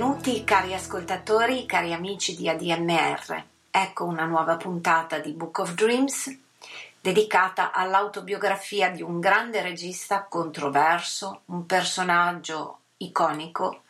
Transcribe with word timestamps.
Benvenuti 0.00 0.44
cari 0.44 0.72
ascoltatori, 0.72 1.66
cari 1.66 1.92
amici 1.92 2.34
di 2.34 2.48
ADMR. 2.48 3.44
Ecco 3.70 4.04
una 4.06 4.24
nuova 4.24 4.56
puntata 4.56 5.18
di 5.18 5.32
Book 5.32 5.58
of 5.58 5.74
Dreams 5.74 6.34
dedicata 6.98 7.70
all'autobiografia 7.70 8.88
di 8.88 9.02
un 9.02 9.20
grande 9.20 9.60
regista 9.60 10.22
controverso, 10.22 11.42
un 11.46 11.66
personaggio 11.66 12.78
iconico, 12.96 13.82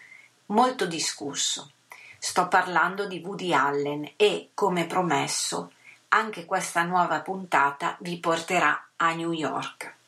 molto 0.47 0.85
discusso. 0.85 1.71
Sto 2.19 2.49
parlando 2.49 3.07
di 3.07 3.23
Woody 3.25 3.53
Allen 3.53 4.15
e, 4.17 4.51
come 4.53 4.87
promesso, 4.87 5.71
anche 6.09 6.45
questa 6.45 6.83
nuova 6.83 7.21
puntata 7.21 7.95
vi 8.01 8.19
porterà 8.19 8.89
a 8.97 9.13
New 9.13 9.31
York. 9.31 9.99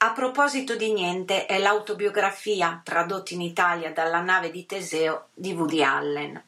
A 0.00 0.12
proposito 0.12 0.76
di 0.76 0.92
niente 0.92 1.46
è 1.46 1.58
l'autobiografia 1.58 2.80
tradotta 2.84 3.34
in 3.34 3.40
Italia 3.40 3.90
dalla 3.90 4.20
nave 4.20 4.52
di 4.52 4.64
Teseo 4.64 5.30
di 5.34 5.52
Woody 5.52 5.82
Allen. 5.82 6.40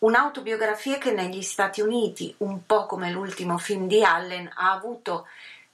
Un'autobiografia 0.00 0.98
che 0.98 1.10
negli 1.10 1.40
Stati 1.40 1.80
Uniti, 1.80 2.34
un 2.38 2.66
po' 2.66 2.84
come 2.84 3.10
l'ultimo 3.10 3.56
film 3.56 3.86
di 3.86 4.04
Allen, 4.04 4.46
ha 4.56 4.72
avuto 4.72 5.26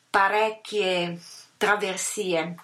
parecchie 0.09 1.19
traversie. 1.57 2.55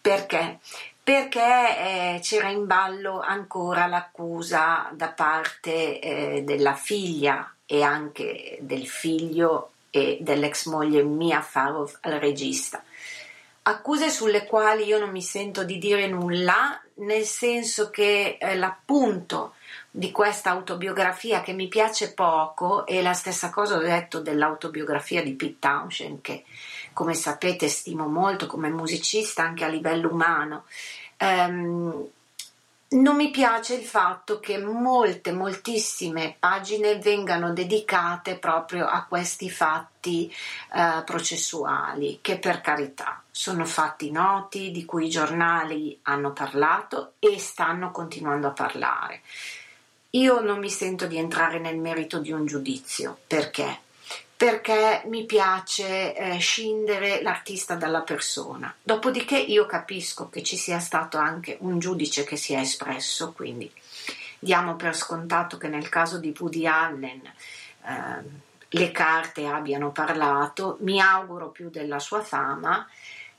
Perché? 0.00 0.58
Perché 1.04 1.38
eh, 1.38 2.18
c'era 2.20 2.48
in 2.48 2.66
ballo 2.66 3.20
ancora 3.20 3.86
l'accusa 3.86 4.90
da 4.92 5.10
parte 5.10 6.00
eh, 6.00 6.42
della 6.42 6.74
figlia 6.74 7.54
e 7.64 7.82
anche 7.82 8.58
del 8.60 8.88
figlio 8.88 9.70
e 9.90 10.18
dell'ex 10.20 10.66
moglie 10.66 11.04
Mia 11.04 11.40
Farrow 11.42 11.88
al 12.00 12.14
regista 12.14 12.82
accuse 13.62 14.10
sulle 14.10 14.46
quali 14.46 14.84
io 14.84 14.98
non 14.98 15.10
mi 15.10 15.22
sento 15.22 15.64
di 15.64 15.78
dire 15.78 16.06
nulla, 16.08 16.80
nel 16.94 17.24
senso 17.24 17.90
che 17.90 18.38
eh, 18.40 18.56
l'appunto 18.56 19.54
di 19.90 20.10
questa 20.12 20.50
autobiografia 20.50 21.40
che 21.40 21.52
mi 21.52 21.68
piace 21.68 22.12
poco 22.12 22.86
e 22.86 23.02
la 23.02 23.12
stessa 23.12 23.50
cosa 23.50 23.76
ho 23.76 23.80
detto 23.80 24.20
dell'autobiografia 24.20 25.22
di 25.22 25.34
Pete 25.34 25.58
Townshend 25.58 26.20
che 26.20 26.44
come 26.92 27.14
sapete 27.14 27.68
stimo 27.68 28.06
molto 28.06 28.46
come 28.46 28.68
musicista 28.68 29.42
anche 29.42 29.64
a 29.64 29.68
livello 29.68 30.10
umano. 30.10 30.64
Um, 31.18 32.08
non 32.92 33.14
mi 33.14 33.30
piace 33.30 33.74
il 33.74 33.84
fatto 33.84 34.40
che 34.40 34.58
molte, 34.58 35.30
moltissime 35.30 36.34
pagine 36.38 36.98
vengano 36.98 37.52
dedicate 37.52 38.36
proprio 38.36 38.86
a 38.86 39.04
questi 39.04 39.48
fatti 39.48 40.32
eh, 40.74 41.02
processuali, 41.04 42.18
che 42.20 42.38
per 42.38 42.60
carità 42.60 43.22
sono 43.30 43.64
fatti 43.64 44.10
noti, 44.10 44.72
di 44.72 44.84
cui 44.84 45.06
i 45.06 45.10
giornali 45.10 46.00
hanno 46.02 46.32
parlato 46.32 47.12
e 47.20 47.38
stanno 47.38 47.92
continuando 47.92 48.48
a 48.48 48.52
parlare. 48.52 49.22
Io 50.10 50.40
non 50.40 50.58
mi 50.58 50.70
sento 50.70 51.06
di 51.06 51.16
entrare 51.16 51.60
nel 51.60 51.78
merito 51.78 52.18
di 52.18 52.32
un 52.32 52.44
giudizio, 52.44 53.16
perché? 53.28 53.82
Perché 54.40 55.02
mi 55.04 55.26
piace 55.26 56.16
eh, 56.16 56.38
scindere 56.38 57.20
l'artista 57.20 57.74
dalla 57.74 58.00
persona. 58.00 58.74
Dopodiché 58.82 59.36
io 59.36 59.66
capisco 59.66 60.30
che 60.30 60.42
ci 60.42 60.56
sia 60.56 60.78
stato 60.78 61.18
anche 61.18 61.58
un 61.60 61.78
giudice 61.78 62.24
che 62.24 62.36
si 62.36 62.54
è 62.54 62.60
espresso, 62.60 63.32
quindi 63.32 63.70
diamo 64.38 64.76
per 64.76 64.96
scontato 64.96 65.58
che 65.58 65.68
nel 65.68 65.90
caso 65.90 66.16
di 66.16 66.34
Woody 66.38 66.66
Allen 66.66 67.20
eh, 67.20 68.24
le 68.66 68.90
carte 68.92 69.44
abbiano 69.44 69.92
parlato, 69.92 70.78
mi 70.80 71.02
auguro 71.02 71.50
più 71.50 71.68
della 71.68 71.98
sua 71.98 72.22
fama 72.22 72.88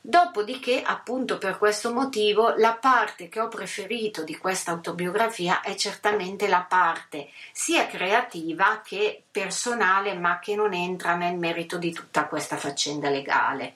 Dopodiché, 0.03 0.81
appunto 0.81 1.37
per 1.37 1.59
questo 1.59 1.93
motivo, 1.93 2.55
la 2.57 2.73
parte 2.73 3.29
che 3.29 3.39
ho 3.39 3.47
preferito 3.47 4.23
di 4.23 4.35
questa 4.35 4.71
autobiografia 4.71 5.61
è 5.61 5.75
certamente 5.75 6.47
la 6.47 6.65
parte 6.67 7.29
sia 7.51 7.85
creativa 7.85 8.81
che 8.83 9.21
personale, 9.29 10.15
ma 10.15 10.39
che 10.39 10.55
non 10.55 10.73
entra 10.73 11.15
nel 11.15 11.37
merito 11.37 11.77
di 11.77 11.91
tutta 11.91 12.25
questa 12.25 12.57
faccenda 12.57 13.11
legale. 13.11 13.75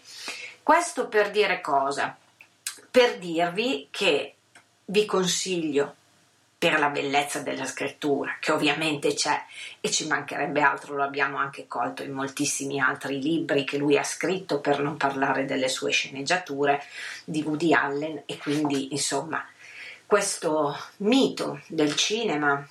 Questo 0.64 1.08
per 1.08 1.30
dire 1.30 1.62
cosa? 1.62 2.18
Per 2.90 3.20
dirvi 3.20 3.90
che 3.92 4.36
vi 4.86 5.06
consiglio 5.06 5.96
per 6.58 6.80
la 6.80 6.90
bellezza 6.90 7.40
della 7.42 7.66
scrittura, 7.66 8.38
che 8.40 8.52
ovviamente 8.52 9.14
c'è 9.14 9.40
e 9.82 9.92
ci 9.92 10.08
mancherebbe 10.08 10.62
altro, 10.62 10.96
lo 10.96 11.04
abbiamo 11.04 11.38
anche 11.38 11.68
colto 11.68 12.02
in 12.02 12.12
moltissimi 12.12 12.80
altri 12.80 13.22
libri 13.22 13.66
che 13.66 13.78
lui 13.78 13.98
ha 13.98 14.04
scritto, 14.04 14.60
per 14.60 14.80
non 14.80 14.98
parlare 14.98 15.46
delle 15.46 15.68
sue 15.68 15.92
sceneggiature 15.92 16.82
di 17.24 17.42
Woody 17.42 17.74
Allen 17.74 18.24
e 18.26 18.38
quindi 18.38 18.92
insomma 18.92 19.46
questo 20.06 20.78
mito 20.98 21.62
del 21.68 21.96
cinema 21.96 22.68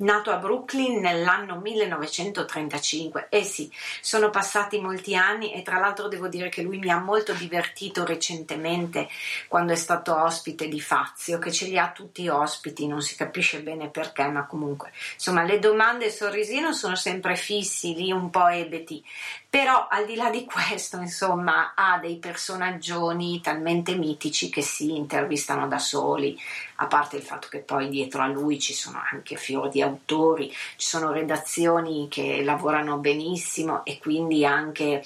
nato 0.00 0.30
a 0.30 0.36
Brooklyn 0.36 1.00
nell'anno 1.00 1.56
1935. 1.56 3.26
Eh 3.30 3.42
sì, 3.42 3.70
sono 4.00 4.30
passati 4.30 4.80
molti 4.80 5.14
anni 5.16 5.52
e 5.52 5.62
tra 5.62 5.78
l'altro 5.78 6.08
devo 6.08 6.28
dire 6.28 6.48
che 6.48 6.62
lui 6.62 6.78
mi 6.78 6.90
ha 6.90 6.98
molto 6.98 7.32
divertito 7.32 8.04
recentemente 8.04 9.08
quando 9.48 9.72
è 9.72 9.76
stato 9.76 10.14
ospite 10.22 10.68
di 10.68 10.80
Fazio, 10.80 11.38
che 11.38 11.50
ce 11.50 11.66
li 11.66 11.78
ha 11.78 11.90
tutti 11.90 12.28
ospiti, 12.28 12.86
non 12.86 13.00
si 13.00 13.16
capisce 13.16 13.60
bene 13.60 13.88
perché, 13.88 14.26
ma 14.28 14.46
comunque, 14.46 14.92
insomma, 15.14 15.42
le 15.42 15.58
domande 15.58 16.06
e 16.06 16.10
sorrisino 16.10 16.72
sono 16.72 16.96
sempre 16.96 17.36
fissi, 17.36 17.94
lì 17.94 18.12
un 18.12 18.30
po' 18.30 18.48
ebeti. 18.48 19.04
Però 19.50 19.88
al 19.90 20.06
di 20.06 20.14
là 20.14 20.30
di 20.30 20.44
questo, 20.44 20.98
insomma, 20.98 21.72
ha 21.74 21.98
dei 21.98 22.18
personaggioni 22.18 23.40
talmente 23.40 23.96
mitici 23.96 24.48
che 24.48 24.62
si 24.62 24.94
intervistano 24.94 25.66
da 25.66 25.80
soli, 25.80 26.38
a 26.76 26.86
parte 26.86 27.16
il 27.16 27.24
fatto 27.24 27.48
che 27.48 27.58
poi 27.58 27.88
dietro 27.88 28.22
a 28.22 28.28
lui 28.28 28.60
ci 28.60 28.72
sono 28.72 29.02
anche 29.10 29.34
fior 29.34 29.68
di 29.68 29.82
autori, 29.82 30.48
ci 30.50 30.86
sono 30.86 31.10
redazioni 31.10 32.06
che 32.08 32.44
lavorano 32.44 32.98
benissimo 32.98 33.84
e 33.84 33.98
quindi 33.98 34.46
anche 34.46 35.04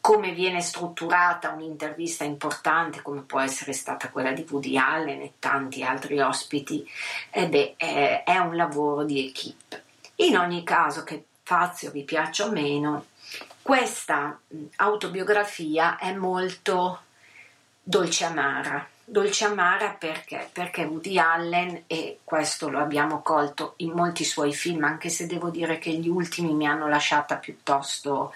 come 0.00 0.32
viene 0.32 0.62
strutturata 0.62 1.50
un'intervista 1.50 2.24
importante 2.24 3.02
come 3.02 3.20
può 3.20 3.40
essere 3.40 3.74
stata 3.74 4.08
quella 4.08 4.32
di 4.32 4.46
Woody 4.48 4.78
Allen 4.78 5.20
e 5.20 5.32
tanti 5.38 5.82
altri 5.82 6.18
ospiti, 6.18 6.88
eh 7.30 7.46
beh, 7.46 7.74
è, 7.76 8.22
è 8.24 8.38
un 8.38 8.56
lavoro 8.56 9.04
di 9.04 9.28
equip. 9.28 9.82
In 10.16 10.38
ogni 10.38 10.64
caso, 10.64 11.04
che 11.04 11.24
Fazio 11.42 11.90
vi 11.90 12.04
piaccia 12.04 12.46
o 12.46 12.50
meno, 12.50 13.06
questa 13.62 14.38
autobiografia 14.76 15.98
è 15.98 16.12
molto 16.12 17.02
dolce 17.82 18.24
amara. 18.24 18.86
Dolce 19.04 19.44
amara 19.44 19.90
perché? 19.90 20.48
Perché 20.52 20.84
Woody 20.84 21.18
Allen, 21.18 21.82
e 21.86 22.20
questo 22.22 22.68
lo 22.68 22.78
abbiamo 22.78 23.22
colto 23.22 23.74
in 23.78 23.90
molti 23.90 24.24
suoi 24.24 24.54
film, 24.54 24.84
anche 24.84 25.08
se 25.08 25.26
devo 25.26 25.50
dire 25.50 25.78
che 25.78 25.90
gli 25.90 26.08
ultimi 26.08 26.54
mi 26.54 26.66
hanno 26.66 26.88
lasciata 26.88 27.36
piuttosto 27.36 28.32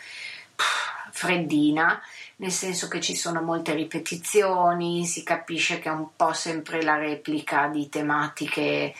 pff, 0.56 1.10
freddina, 1.12 2.00
nel 2.36 2.50
senso 2.50 2.88
che 2.88 3.00
ci 3.00 3.14
sono 3.14 3.40
molte 3.40 3.72
ripetizioni, 3.72 5.06
si 5.06 5.22
capisce 5.22 5.78
che 5.78 5.88
è 5.88 5.92
un 5.92 6.08
po' 6.16 6.32
sempre 6.32 6.82
la 6.82 6.96
replica 6.96 7.68
di 7.68 7.88
tematiche 7.88 8.92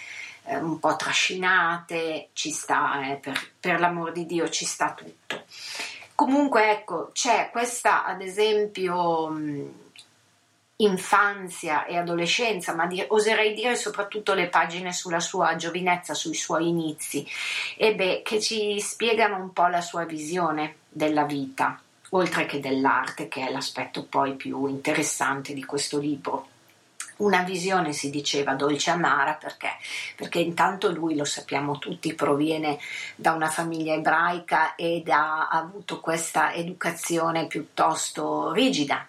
eh, 0.45 0.57
un 0.57 0.79
po' 0.79 0.97
trascinate, 0.97 2.29
ci 2.33 2.51
sta, 2.51 3.11
eh, 3.11 3.17
per, 3.17 3.41
per 3.59 3.81
l'amor 3.81 4.13
di 4.13 4.27
Dio 4.27 4.49
ci 4.49 4.65
sta 4.65 4.93
tutto. 4.93 5.45
Comunque 6.15 6.71
ecco, 6.71 7.11
c'è 7.13 7.51
questa 7.51 8.05
ad 8.05 8.21
esempio 8.21 9.33
infanzia 10.77 11.87
e 11.87 11.97
adolescenza, 11.97 12.75
ma 12.75 12.87
di, 12.87 13.05
oserei 13.09 13.55
dire 13.55 13.77
soprattutto 13.77 14.35
le 14.35 14.49
pagine 14.49 14.93
sulla 14.93 15.21
sua 15.21 15.57
giovinezza, 15.57 16.15
sui 16.15 16.35
suoi 16.35 16.69
inizi, 16.69 17.27
e 17.77 17.95
beh, 17.95 18.23
che 18.25 18.41
ci 18.41 18.81
spiegano 18.81 19.37
un 19.37 19.53
po' 19.53 19.67
la 19.67 19.81
sua 19.81 20.05
visione 20.05 20.77
della 20.89 21.25
vita, 21.25 21.81
oltre 22.11 22.47
che 22.47 22.61
dell'arte, 22.61 23.29
che 23.29 23.47
è 23.47 23.51
l'aspetto 23.51 24.05
poi 24.05 24.35
più 24.35 24.67
interessante 24.67 25.53
di 25.55 25.65
questo 25.65 25.99
libro 25.99 26.49
una 27.17 27.43
visione, 27.43 27.93
si 27.93 28.11
diceva, 28.11 28.55
dolce 28.55 28.91
amara 28.91 29.35
perché? 29.35 29.71
Perché 30.17 30.41
intanto 30.41 30.91
lui, 30.91 31.15
lo 31.17 31.25
sappiamo 31.25 31.79
tutti, 31.79 32.15
proviene 32.15 32.79
da 33.15 33.33
una 33.33 33.49
famiglia 33.49 33.95
ebraica 33.95 34.75
ed 34.75 35.09
ha 35.09 35.49
avuto 35.49 36.01
questa 36.01 36.53
educazione 36.53 37.47
piuttosto 37.47 38.53
rigida. 38.53 39.07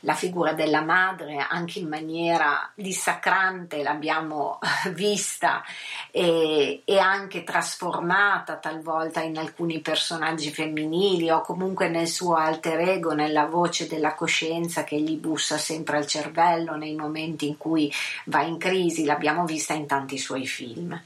La 0.00 0.14
figura 0.14 0.52
della 0.52 0.82
madre, 0.82 1.44
anche 1.48 1.80
in 1.80 1.88
maniera 1.88 2.70
dissacrante, 2.74 3.82
l'abbiamo 3.82 4.58
vista 4.94 5.62
e, 6.10 6.82
e 6.84 6.98
anche 6.98 7.42
trasformata 7.44 8.56
talvolta 8.56 9.20
in 9.20 9.36
alcuni 9.36 9.80
personaggi 9.80 10.50
femminili 10.50 11.30
o 11.30 11.40
comunque 11.40 11.88
nel 11.88 12.06
suo 12.06 12.34
alter 12.34 12.80
ego, 12.80 13.12
nella 13.12 13.46
voce 13.46 13.86
della 13.86 14.14
coscienza 14.14 14.84
che 14.84 15.00
gli 15.00 15.16
bussa 15.16 15.58
sempre 15.58 15.96
al 15.96 16.06
cervello 16.06 16.76
nei 16.76 16.94
momenti 16.94 17.48
in 17.48 17.56
cui 17.56 17.92
va 18.26 18.42
in 18.42 18.58
crisi, 18.58 19.04
l'abbiamo 19.04 19.44
vista 19.44 19.72
in 19.74 19.86
tanti 19.86 20.18
suoi 20.18 20.46
film. 20.46 21.00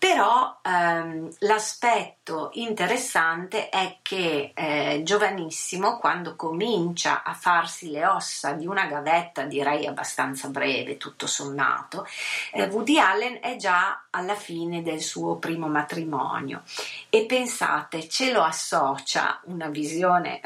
Però 0.00 0.60
ehm, 0.62 1.28
l'aspetto 1.40 2.48
interessante 2.54 3.68
è 3.68 3.98
che 4.00 4.52
eh, 4.54 5.02
giovanissimo, 5.04 5.98
quando 5.98 6.36
comincia 6.36 7.22
a 7.22 7.34
farsi 7.34 7.90
le 7.90 8.06
ossa 8.06 8.52
di 8.52 8.66
una 8.66 8.86
gavetta, 8.86 9.42
direi 9.42 9.86
abbastanza 9.86 10.48
breve, 10.48 10.96
tutto 10.96 11.26
sommato, 11.26 12.06
eh, 12.50 12.64
Woody 12.68 12.98
Allen 12.98 13.40
è 13.42 13.56
già 13.56 14.06
alla 14.08 14.36
fine 14.36 14.80
del 14.80 15.02
suo 15.02 15.36
primo 15.36 15.68
matrimonio. 15.68 16.62
E 17.10 17.26
pensate, 17.26 18.08
ce 18.08 18.32
lo 18.32 18.42
associa 18.42 19.38
una 19.44 19.68
visione 19.68 20.40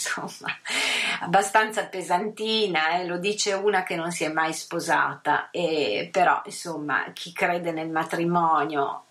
insomma, 0.00 0.56
abbastanza 1.20 1.84
pesantina, 1.86 2.98
eh? 2.98 3.06
lo 3.06 3.18
dice 3.18 3.52
una 3.52 3.82
che 3.82 3.96
non 3.96 4.10
si 4.10 4.24
è 4.24 4.32
mai 4.32 4.54
sposata, 4.54 5.50
e, 5.50 6.08
però 6.10 6.40
insomma 6.44 7.10
chi 7.12 7.32
crede 7.32 7.72
nel 7.72 7.90
matrimonio, 7.90 9.04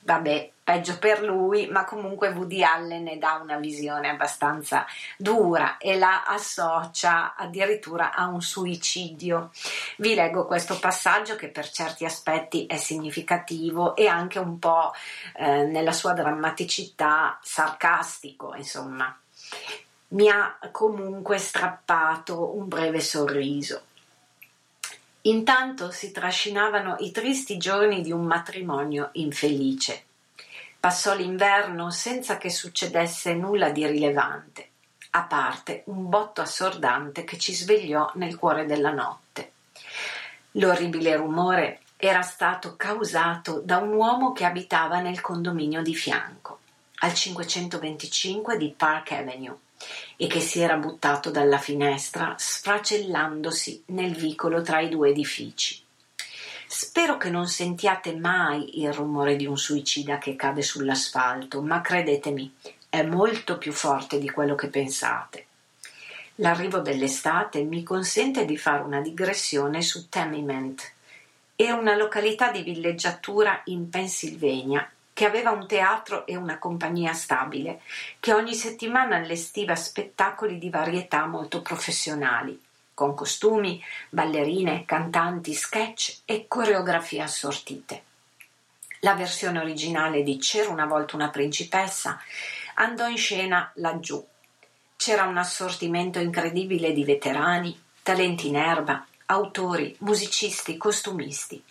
vabbè, 0.00 0.50
peggio 0.64 0.98
per 0.98 1.22
lui, 1.22 1.66
ma 1.66 1.84
comunque 1.84 2.28
Woody 2.28 2.62
Allen 2.62 3.02
ne 3.02 3.18
dà 3.18 3.40
una 3.42 3.56
visione 3.56 4.08
abbastanza 4.08 4.86
dura 5.16 5.76
e 5.76 5.98
la 5.98 6.22
associa 6.22 7.34
addirittura 7.34 8.14
a 8.14 8.26
un 8.26 8.40
suicidio. 8.40 9.50
Vi 9.96 10.14
leggo 10.14 10.46
questo 10.46 10.78
passaggio 10.78 11.34
che 11.34 11.48
per 11.48 11.68
certi 11.68 12.04
aspetti 12.04 12.66
è 12.66 12.76
significativo 12.76 13.96
e 13.96 14.06
anche 14.06 14.38
un 14.38 14.58
po' 14.60 14.92
eh, 15.36 15.64
nella 15.64 15.92
sua 15.92 16.12
drammaticità 16.12 17.38
sarcastico, 17.42 18.54
insomma 18.54 19.16
mi 20.12 20.28
ha 20.28 20.58
comunque 20.70 21.38
strappato 21.38 22.54
un 22.54 22.68
breve 22.68 23.00
sorriso. 23.00 23.82
Intanto 25.22 25.90
si 25.90 26.10
trascinavano 26.10 26.96
i 26.98 27.10
tristi 27.12 27.56
giorni 27.56 28.02
di 28.02 28.10
un 28.10 28.24
matrimonio 28.24 29.10
infelice. 29.12 30.04
Passò 30.78 31.14
l'inverno 31.14 31.90
senza 31.90 32.38
che 32.38 32.50
succedesse 32.50 33.34
nulla 33.34 33.70
di 33.70 33.86
rilevante, 33.86 34.68
a 35.10 35.22
parte 35.22 35.84
un 35.86 36.08
botto 36.08 36.40
assordante 36.40 37.24
che 37.24 37.38
ci 37.38 37.54
svegliò 37.54 38.10
nel 38.14 38.36
cuore 38.36 38.66
della 38.66 38.92
notte. 38.92 39.52
L'orribile 40.52 41.16
rumore 41.16 41.80
era 41.96 42.22
stato 42.22 42.74
causato 42.76 43.60
da 43.64 43.78
un 43.78 43.94
uomo 43.94 44.32
che 44.32 44.44
abitava 44.44 45.00
nel 45.00 45.20
condominio 45.20 45.82
di 45.82 45.94
fianco, 45.94 46.58
al 46.98 47.14
525 47.14 48.58
di 48.58 48.74
Park 48.76 49.12
Avenue 49.12 49.56
e 50.16 50.26
che 50.26 50.40
si 50.40 50.60
era 50.60 50.76
buttato 50.76 51.30
dalla 51.30 51.58
finestra 51.58 52.34
sfracellandosi 52.36 53.84
nel 53.86 54.14
vicolo 54.14 54.62
tra 54.62 54.80
i 54.80 54.88
due 54.88 55.10
edifici. 55.10 55.82
Spero 56.66 57.16
che 57.18 57.28
non 57.28 57.48
sentiate 57.48 58.16
mai 58.16 58.80
il 58.80 58.92
rumore 58.92 59.36
di 59.36 59.46
un 59.46 59.58
suicida 59.58 60.18
che 60.18 60.36
cade 60.36 60.62
sull'asfalto, 60.62 61.60
ma 61.60 61.80
credetemi, 61.80 62.54
è 62.88 63.02
molto 63.02 63.58
più 63.58 63.72
forte 63.72 64.18
di 64.18 64.30
quello 64.30 64.54
che 64.54 64.68
pensate. 64.68 65.46
L'arrivo 66.36 66.78
dell'estate 66.78 67.62
mi 67.62 67.82
consente 67.82 68.44
di 68.44 68.56
fare 68.56 68.82
una 68.82 69.00
digressione 69.00 69.82
su 69.82 70.08
Temiment. 70.08 70.92
È 71.54 71.70
una 71.70 71.94
località 71.94 72.50
di 72.50 72.62
villeggiatura 72.62 73.60
in 73.66 73.90
Pennsylvania 73.90 74.90
che 75.12 75.24
aveva 75.24 75.50
un 75.50 75.66
teatro 75.66 76.26
e 76.26 76.36
una 76.36 76.58
compagnia 76.58 77.12
stabile, 77.12 77.80
che 78.18 78.32
ogni 78.32 78.54
settimana 78.54 79.16
allestiva 79.16 79.74
spettacoli 79.74 80.58
di 80.58 80.70
varietà 80.70 81.26
molto 81.26 81.60
professionali, 81.60 82.60
con 82.94 83.14
costumi, 83.14 83.82
ballerine, 84.08 84.84
cantanti, 84.84 85.54
sketch 85.54 86.20
e 86.24 86.46
coreografie 86.48 87.22
assortite. 87.22 88.02
La 89.00 89.14
versione 89.14 89.58
originale 89.58 90.22
di 90.22 90.38
C'era 90.38 90.70
una 90.70 90.86
volta 90.86 91.16
una 91.16 91.30
principessa 91.30 92.20
andò 92.74 93.08
in 93.08 93.16
scena 93.16 93.70
laggiù. 93.76 94.24
C'era 94.96 95.24
un 95.24 95.36
assortimento 95.36 96.20
incredibile 96.20 96.92
di 96.92 97.04
veterani, 97.04 97.78
talenti 98.02 98.48
in 98.48 98.56
erba, 98.56 99.04
autori, 99.26 99.96
musicisti, 100.00 100.76
costumisti. 100.76 101.62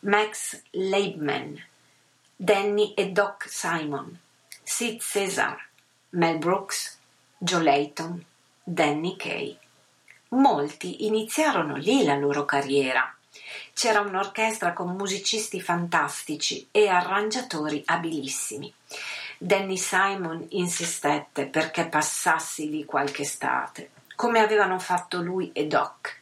Max 0.00 0.62
Leibman, 0.70 1.60
Danny 2.42 2.94
e 2.94 3.10
Doc 3.10 3.46
Simon, 3.50 4.18
Sid 4.62 5.02
Cesar, 5.02 5.62
Mel 6.12 6.38
Brooks, 6.38 6.98
Joe 7.36 7.62
Layton, 7.62 8.24
Danny 8.64 9.14
Kay. 9.14 9.58
Molti 10.28 11.04
iniziarono 11.04 11.76
lì 11.76 12.02
la 12.02 12.16
loro 12.16 12.46
carriera. 12.46 13.14
C'era 13.74 14.00
un'orchestra 14.00 14.72
con 14.72 14.96
musicisti 14.96 15.60
fantastici 15.60 16.66
e 16.70 16.88
arrangiatori 16.88 17.82
abilissimi. 17.84 18.72
Danny 19.36 19.76
Simon 19.76 20.46
insistette 20.52 21.44
perché 21.44 21.88
passassi 21.88 22.70
lì 22.70 22.86
qualche 22.86 23.20
estate, 23.20 23.90
come 24.16 24.38
avevano 24.40 24.78
fatto 24.78 25.20
lui 25.20 25.52
e 25.52 25.66
Doc. 25.66 26.19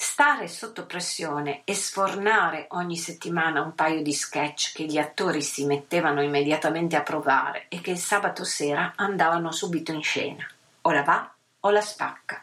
Stare 0.00 0.46
sotto 0.46 0.86
pressione 0.86 1.62
e 1.64 1.74
sfornare 1.74 2.66
ogni 2.70 2.96
settimana 2.96 3.60
un 3.60 3.74
paio 3.74 4.00
di 4.00 4.12
sketch 4.12 4.72
che 4.72 4.84
gli 4.84 4.96
attori 4.96 5.42
si 5.42 5.66
mettevano 5.66 6.22
immediatamente 6.22 6.94
a 6.94 7.02
provare 7.02 7.66
e 7.68 7.80
che 7.80 7.90
il 7.90 7.98
sabato 7.98 8.44
sera 8.44 8.92
andavano 8.94 9.50
subito 9.50 9.90
in 9.90 10.00
scena. 10.04 10.48
O 10.82 10.92
la 10.92 11.02
va 11.02 11.34
o 11.58 11.70
la 11.70 11.80
spacca. 11.80 12.40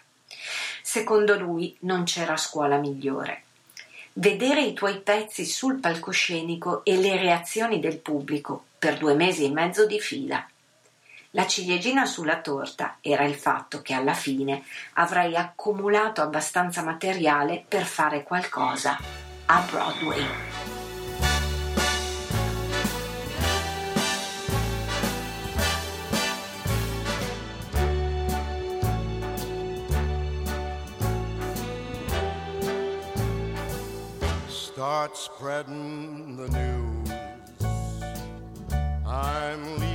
Secondo 0.82 1.40
lui 1.40 1.74
non 1.82 2.04
c'era 2.04 2.36
scuola 2.36 2.76
migliore. 2.76 3.44
Vedere 4.12 4.60
i 4.60 4.74
tuoi 4.74 5.00
pezzi 5.00 5.46
sul 5.46 5.80
palcoscenico 5.80 6.84
e 6.84 6.98
le 6.98 7.16
reazioni 7.16 7.80
del 7.80 8.00
pubblico 8.00 8.66
per 8.78 8.98
due 8.98 9.14
mesi 9.14 9.46
e 9.46 9.50
mezzo 9.50 9.86
di 9.86 10.02
fila 10.02 10.46
la 11.36 11.46
ciliegina 11.46 12.06
sulla 12.06 12.40
torta 12.40 12.98
era 13.02 13.26
il 13.26 13.36
fatto 13.36 13.82
che 13.82 13.94
alla 13.94 14.14
fine 14.14 14.64
avrei 14.94 15.36
accumulato 15.36 16.22
abbastanza 16.22 16.82
materiale 16.82 17.64
per 17.68 17.84
fare 17.84 18.24
qualcosa 18.24 18.98
a 19.46 19.68
Broadway. 19.70 20.26
Start 34.48 35.16
spreading 35.16 36.36
the 36.38 36.48
news. 36.50 37.14
I'm 39.06 39.80
leaving 39.80 39.95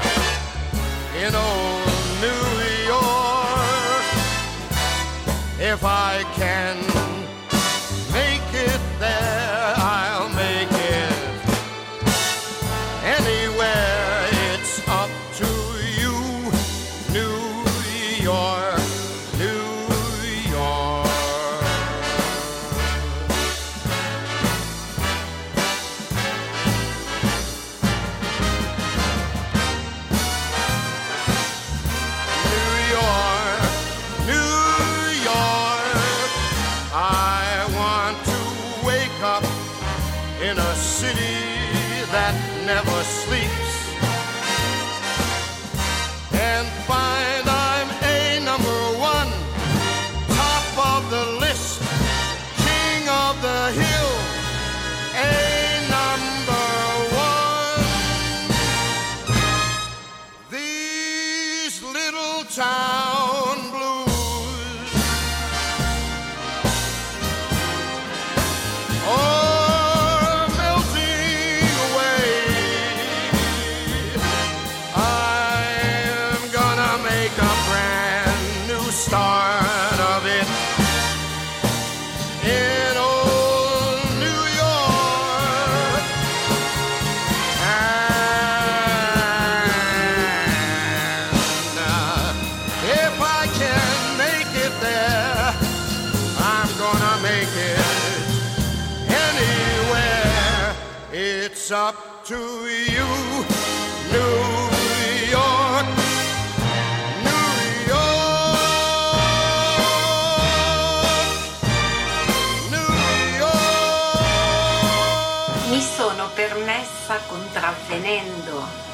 If 5.71 5.85
I 5.85 6.23
can 6.35 6.80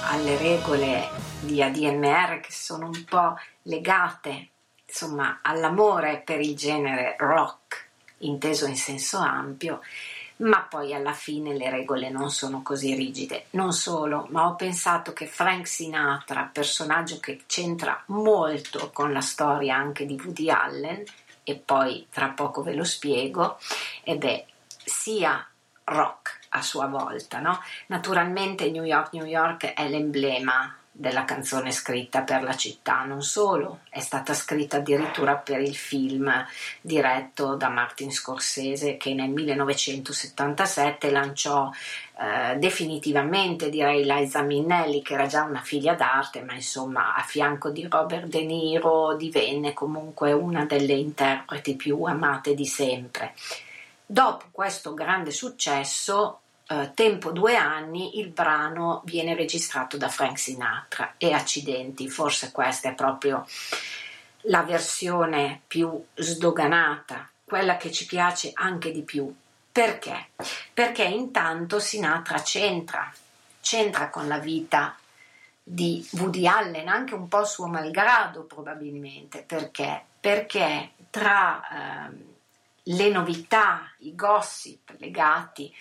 alle 0.03 0.37
regole 0.37 1.09
di 1.41 1.61
ADMR 1.61 2.39
che 2.39 2.51
sono 2.51 2.87
un 2.87 3.03
po' 3.03 3.37
legate, 3.63 4.49
insomma, 4.85 5.39
all'amore 5.41 6.21
per 6.25 6.39
il 6.39 6.55
genere 6.55 7.15
rock 7.19 7.89
inteso 8.19 8.65
in 8.65 8.77
senso 8.77 9.17
ampio, 9.17 9.81
ma 10.37 10.61
poi 10.61 10.93
alla 10.93 11.13
fine 11.13 11.55
le 11.55 11.69
regole 11.69 12.09
non 12.09 12.29
sono 12.29 12.61
così 12.61 12.93
rigide. 12.93 13.45
Non 13.51 13.73
solo, 13.73 14.27
ma 14.29 14.47
ho 14.47 14.55
pensato 14.55 15.13
che 15.13 15.25
Frank 15.25 15.67
Sinatra, 15.67 16.49
personaggio 16.51 17.19
che 17.19 17.41
c'entra 17.47 18.03
molto 18.07 18.91
con 18.91 19.11
la 19.11 19.21
storia 19.21 19.75
anche 19.75 20.05
di 20.05 20.19
Woody 20.21 20.49
Allen, 20.49 21.03
e 21.43 21.55
poi 21.55 22.07
tra 22.11 22.27
poco 22.29 22.61
ve 22.61 22.73
lo 22.73 22.83
spiego, 22.83 23.57
ed 24.03 24.25
è 24.25 24.45
sia 24.83 25.47
rock 25.85 26.39
a 26.57 26.61
sua 26.61 26.87
volta, 26.87 27.39
no? 27.39 27.59
Naturalmente 27.87 28.69
New 28.69 28.83
York, 28.83 29.13
New 29.13 29.25
York 29.25 29.73
è 29.73 29.87
l'emblema 29.87 30.75
della 30.99 31.25
canzone 31.25 31.71
scritta 31.71 32.23
per 32.23 32.41
la 32.41 32.55
città, 32.55 33.03
non 33.03 33.21
solo, 33.21 33.81
è 33.89 33.99
stata 33.99 34.33
scritta 34.33 34.77
addirittura 34.77 35.35
per 35.35 35.61
il 35.61 35.75
film 35.75 36.27
diretto 36.81 37.53
da 37.55 37.69
Martin 37.69 38.11
Scorsese 38.11 38.97
che 38.97 39.13
nel 39.13 39.29
1977 39.29 41.11
lanciò 41.11 41.69
eh, 42.19 42.55
definitivamente 42.57 43.69
direi 43.69 44.05
Liza 44.05 44.41
Minnelli 44.41 45.03
che 45.03 45.13
era 45.13 45.27
già 45.27 45.43
una 45.43 45.61
figlia 45.61 45.93
d'arte 45.93 46.41
ma 46.41 46.55
insomma 46.55 47.13
a 47.13 47.21
fianco 47.21 47.69
di 47.69 47.87
Robert 47.87 48.25
De 48.25 48.43
Niro 48.43 49.15
divenne 49.15 49.73
comunque 49.73 50.31
una 50.31 50.65
delle 50.65 50.93
interpreti 50.93 51.75
più 51.75 52.01
amate 52.01 52.55
di 52.55 52.65
sempre. 52.65 53.35
Dopo 54.03 54.45
questo 54.51 54.95
grande 54.95 55.29
successo 55.29 56.39
Uh, 56.69 56.91
tempo 56.93 57.31
due 57.31 57.55
anni 57.55 58.19
il 58.19 58.27
brano 58.27 59.01
viene 59.05 59.35
registrato 59.35 59.95
da 59.95 60.09
Frank 60.09 60.37
Sinatra 60.37 61.13
e 61.17 61.31
accidenti, 61.31 62.09
forse 62.09 62.51
questa 62.51 62.89
è 62.89 62.93
proprio 62.93 63.45
la 64.41 64.63
versione 64.63 65.61
più 65.65 66.03
sdoganata 66.13 67.29
quella 67.45 67.77
che 67.77 67.89
ci 67.91 68.05
piace 68.05 68.51
anche 68.53 68.91
di 68.91 69.03
più. 69.03 69.33
Perché? 69.71 70.31
Perché 70.73 71.03
intanto 71.03 71.79
Sinatra 71.79 72.41
c'entra, 72.41 73.13
c'entra 73.61 74.09
con 74.09 74.27
la 74.27 74.39
vita 74.39 74.97
di 75.63 76.05
Woody 76.13 76.47
Allen, 76.47 76.89
anche 76.89 77.13
un 77.13 77.29
po' 77.29 77.45
suo 77.45 77.67
malgrado 77.67 78.43
probabilmente. 78.43 79.43
Perché? 79.43 80.03
Perché 80.19 80.91
tra 81.09 82.09
eh, 82.09 82.25
le 82.83 83.09
novità, 83.09 83.89
i 83.99 84.15
gossip 84.15 84.95
legati 84.97 85.73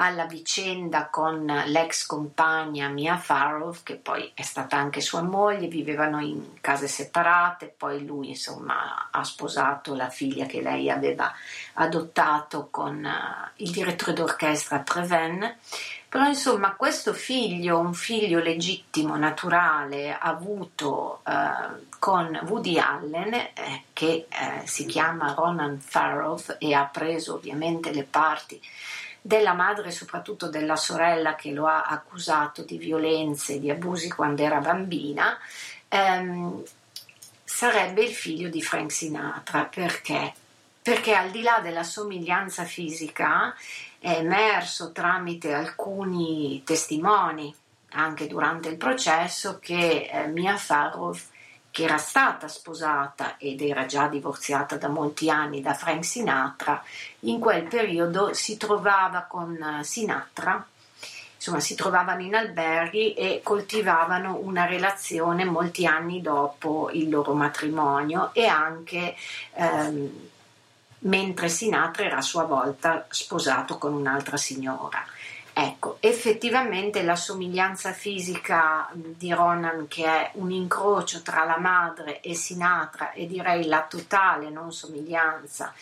alla 0.00 0.26
vicenda 0.26 1.08
con 1.08 1.44
l'ex 1.66 2.06
compagna 2.06 2.88
Mia 2.88 3.16
Farrow, 3.16 3.74
che 3.82 3.96
poi 3.96 4.30
è 4.32 4.42
stata 4.42 4.76
anche 4.76 5.00
sua 5.00 5.22
moglie, 5.22 5.66
vivevano 5.66 6.20
in 6.20 6.60
case 6.60 6.86
separate, 6.86 7.74
poi 7.76 8.04
lui 8.04 8.28
insomma 8.28 9.08
ha 9.10 9.24
sposato 9.24 9.94
la 9.94 10.08
figlia 10.08 10.46
che 10.46 10.62
lei 10.62 10.88
aveva 10.88 11.32
adottato 11.74 12.68
con 12.70 13.04
uh, 13.04 13.50
il 13.56 13.70
direttore 13.70 14.12
d'orchestra 14.12 14.78
Preven. 14.78 15.56
Però 16.08 16.26
insomma 16.26 16.74
questo 16.74 17.12
figlio, 17.12 17.78
un 17.78 17.92
figlio 17.92 18.38
legittimo, 18.38 19.16
naturale, 19.16 20.16
avuto 20.16 21.20
uh, 21.26 21.86
con 21.98 22.38
Woody 22.46 22.78
Allen, 22.78 23.34
eh, 23.34 23.82
che 23.92 24.26
eh, 24.28 24.66
si 24.66 24.86
chiama 24.86 25.34
Ronan 25.34 25.78
Farrow 25.80 26.40
e 26.58 26.72
ha 26.72 26.84
preso 26.84 27.34
ovviamente 27.34 27.92
le 27.92 28.04
parti 28.04 28.58
della 29.20 29.52
madre 29.52 29.88
e 29.88 29.92
soprattutto 29.92 30.48
della 30.48 30.76
sorella 30.76 31.34
che 31.34 31.50
lo 31.50 31.66
ha 31.66 31.84
accusato 31.84 32.62
di 32.62 32.78
violenze 32.78 33.54
e 33.54 33.60
di 33.60 33.70
abusi 33.70 34.08
quando 34.08 34.42
era 34.42 34.58
bambina, 34.60 35.38
ehm, 35.88 36.62
sarebbe 37.44 38.02
il 38.02 38.14
figlio 38.14 38.48
di 38.48 38.62
Frank 38.62 38.92
Sinatra. 38.92 39.64
Perché? 39.64 40.32
Perché 40.82 41.14
al 41.14 41.30
di 41.30 41.42
là 41.42 41.60
della 41.60 41.82
somiglianza 41.82 42.64
fisica 42.64 43.54
è 43.98 44.12
emerso 44.12 44.92
tramite 44.92 45.52
alcuni 45.52 46.62
testimoni 46.64 47.54
anche 47.90 48.26
durante 48.26 48.68
il 48.68 48.76
processo 48.76 49.58
che 49.58 50.08
eh, 50.10 50.26
Mia 50.28 50.56
Farrow 50.56 51.16
che 51.78 51.84
era 51.84 51.96
stata 51.96 52.48
sposata 52.48 53.36
ed 53.38 53.62
era 53.62 53.86
già 53.86 54.08
divorziata 54.08 54.76
da 54.76 54.88
molti 54.88 55.30
anni 55.30 55.60
da 55.60 55.74
Frank 55.74 56.04
Sinatra, 56.04 56.82
in 57.20 57.38
quel 57.38 57.68
periodo 57.68 58.34
si 58.34 58.56
trovava 58.56 59.26
con 59.28 59.54
eh, 59.54 59.84
Sinatra, 59.84 60.66
insomma 61.36 61.60
si 61.60 61.76
trovavano 61.76 62.22
in 62.22 62.34
alberghi 62.34 63.14
e 63.14 63.42
coltivavano 63.44 64.40
una 64.42 64.64
relazione 64.64 65.44
molti 65.44 65.86
anni 65.86 66.20
dopo 66.20 66.90
il 66.92 67.08
loro 67.08 67.32
matrimonio 67.34 68.30
e 68.32 68.46
anche 68.46 69.14
ehm, 69.52 70.10
mentre 71.02 71.48
Sinatra 71.48 72.06
era 72.06 72.16
a 72.16 72.22
sua 72.22 72.42
volta 72.42 73.06
sposato 73.08 73.78
con 73.78 73.92
un'altra 73.92 74.36
signora. 74.36 75.06
Ecco, 75.60 75.96
effettivamente 75.98 77.02
la 77.02 77.16
somiglianza 77.16 77.92
fisica 77.92 78.88
di 78.92 79.32
Ronan, 79.32 79.88
che 79.88 80.04
è 80.04 80.30
un 80.34 80.52
incrocio 80.52 81.20
tra 81.22 81.42
la 81.42 81.58
madre 81.58 82.20
e 82.20 82.36
Sinatra, 82.36 83.10
e 83.10 83.26
direi 83.26 83.66
la 83.66 83.82
totale 83.82 84.50
non 84.50 84.72
somiglianza 84.72 85.74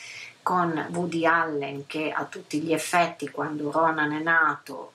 con 0.42 0.88
Woody 0.92 1.26
Allen, 1.26 1.84
che 1.86 2.10
a 2.10 2.24
tutti 2.24 2.60
gli 2.60 2.72
effetti, 2.72 3.28
quando 3.28 3.70
Ronan 3.70 4.12
è 4.12 4.20
nato, 4.20 4.92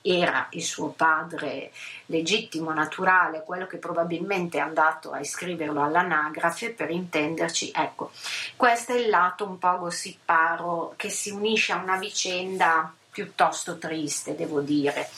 era 0.00 0.46
il 0.52 0.62
suo 0.62 0.88
padre 0.88 1.70
legittimo, 2.06 2.72
naturale, 2.72 3.42
quello 3.44 3.66
che 3.66 3.76
probabilmente 3.76 4.56
è 4.56 4.62
andato 4.62 5.12
a 5.12 5.20
iscriverlo 5.20 5.82
all'anagrafe 5.82 6.70
per 6.70 6.90
intenderci. 6.90 7.72
Ecco, 7.74 8.10
questo 8.56 8.92
è 8.92 8.96
il 8.96 9.10
lato 9.10 9.44
un 9.44 9.58
po' 9.58 9.76
gossiparo 9.80 10.94
che 10.96 11.10
si 11.10 11.28
unisce 11.28 11.72
a 11.72 11.82
una 11.82 11.98
vicenda 11.98 12.90
piuttosto 13.14 13.78
triste, 13.78 14.34
devo 14.34 14.60
dire, 14.60 15.08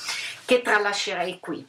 che 0.44 0.60
tralascerei 0.60 1.40
qui. 1.40 1.66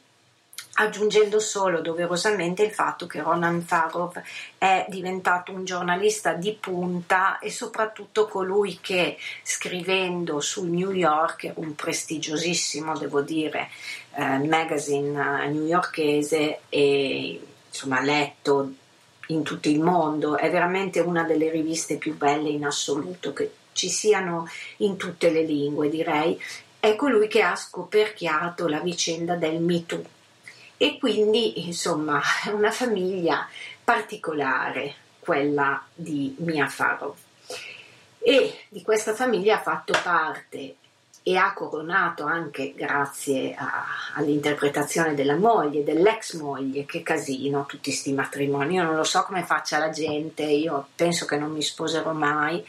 Aggiungendo 0.80 1.40
solo 1.40 1.80
doverosamente 1.80 2.62
il 2.62 2.70
fatto 2.70 3.06
che 3.06 3.20
Ronan 3.20 3.62
Farrow 3.62 4.12
è 4.58 4.86
diventato 4.88 5.50
un 5.50 5.64
giornalista 5.64 6.34
di 6.34 6.52
punta 6.52 7.40
e 7.40 7.50
soprattutto 7.50 8.28
colui 8.28 8.78
che 8.80 9.18
scrivendo 9.42 10.38
sul 10.38 10.68
New 10.68 10.92
Yorker, 10.92 11.54
un 11.56 11.74
prestigiosissimo, 11.74 12.96
devo 12.96 13.22
dire, 13.22 13.70
eh, 14.14 14.38
magazine 14.38 15.42
eh, 15.42 15.48
newyorkese 15.48 16.60
e 16.68 17.40
insomma 17.66 18.00
letto 18.00 18.72
in 19.28 19.42
tutto 19.42 19.68
il 19.68 19.80
mondo, 19.80 20.36
è 20.36 20.48
veramente 20.48 21.00
una 21.00 21.24
delle 21.24 21.50
riviste 21.50 21.96
più 21.96 22.16
belle 22.16 22.50
in 22.50 22.64
assoluto 22.64 23.32
che 23.32 23.50
ci 23.78 23.88
siano 23.88 24.48
in 24.78 24.96
tutte 24.96 25.30
le 25.30 25.42
lingue, 25.42 25.88
direi, 25.88 26.38
è 26.80 26.96
colui 26.96 27.28
che 27.28 27.42
ha 27.42 27.54
scoperchiato 27.54 28.66
la 28.66 28.80
vicenda 28.80 29.36
del 29.36 29.60
Me 29.60 29.86
Too. 29.86 30.04
E 30.76 30.98
quindi, 30.98 31.64
insomma, 31.66 32.20
è 32.44 32.48
una 32.48 32.72
famiglia 32.72 33.48
particolare, 33.82 34.94
quella 35.20 35.84
di 35.94 36.34
Mia 36.38 36.66
Farrow. 36.66 37.14
E 38.18 38.64
di 38.68 38.82
questa 38.82 39.14
famiglia 39.14 39.56
ha 39.56 39.62
fatto 39.62 39.94
parte 40.02 40.74
e 41.22 41.36
ha 41.36 41.52
coronato 41.52 42.24
anche 42.24 42.72
grazie 42.74 43.54
a, 43.54 43.84
all'interpretazione 44.14 45.14
della 45.14 45.36
moglie, 45.36 45.84
dell'ex 45.84 46.34
moglie, 46.34 46.86
che 46.86 47.02
casino 47.02 47.66
tutti 47.66 47.90
questi 47.90 48.12
matrimoni, 48.12 48.76
io 48.76 48.82
non 48.82 48.96
lo 48.96 49.04
so 49.04 49.22
come 49.24 49.44
faccia 49.44 49.76
la 49.76 49.90
gente, 49.90 50.44
io 50.44 50.88
penso 50.94 51.26
che 51.26 51.36
non 51.36 51.52
mi 51.52 51.60
sposerò 51.60 52.12
mai, 52.12 52.64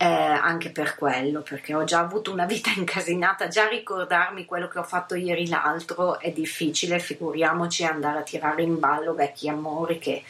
eh, 0.00 0.06
anche 0.06 0.70
per 0.70 0.94
quello, 0.94 1.42
perché 1.42 1.74
ho 1.74 1.84
già 1.84 1.98
avuto 1.98 2.32
una 2.32 2.46
vita 2.46 2.70
incasinata, 2.74 3.48
già 3.48 3.68
ricordarmi 3.68 4.46
quello 4.46 4.66
che 4.66 4.78
ho 4.78 4.82
fatto 4.82 5.14
ieri 5.14 5.46
l'altro 5.46 6.18
è 6.18 6.30
difficile, 6.30 6.98
figuriamoci 6.98 7.84
andare 7.84 8.20
a 8.20 8.22
tirare 8.22 8.62
in 8.62 8.78
ballo 8.78 9.12
vecchi 9.12 9.50
amori 9.50 9.98
che, 9.98 10.22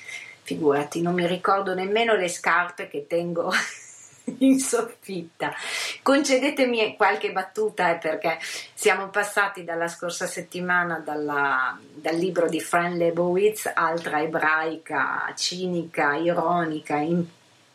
figurati, 0.42 1.00
non 1.00 1.14
mi 1.14 1.24
ricordo 1.24 1.72
nemmeno 1.72 2.16
le 2.16 2.28
scarpe 2.28 2.88
che 2.88 3.06
tengo 3.06 3.52
in 4.38 4.58
soffitta. 4.58 5.54
Concedetemi 6.02 6.96
qualche 6.96 7.30
battuta 7.30 7.92
eh, 7.92 7.98
perché 7.98 8.38
siamo 8.74 9.08
passati 9.08 9.62
dalla 9.62 9.86
scorsa 9.86 10.26
settimana 10.26 10.98
dalla, 10.98 11.78
dal 11.94 12.16
libro 12.16 12.48
di 12.48 12.60
Fran 12.60 12.96
Lebowitz, 12.96 13.70
altra 13.72 14.20
ebraica, 14.20 15.32
cinica, 15.36 16.16
ironica, 16.16 16.96
in 16.96 17.24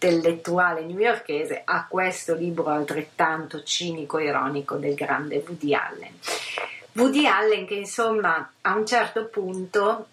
intellettuale 0.05 0.81
newyorkese 0.81 1.63
a 1.65 1.87
questo 1.87 2.35
libro 2.35 2.67
altrettanto 2.67 3.63
cinico 3.63 4.17
e 4.17 4.25
ironico 4.25 4.75
del 4.75 4.93
grande 4.93 5.43
Woody 5.45 5.73
Allen. 5.73 6.13
Woody 6.93 7.25
Allen 7.25 7.65
che 7.65 7.75
insomma 7.75 8.51
a 8.61 8.75
un 8.75 8.85
certo 8.85 9.25
punto 9.25 10.07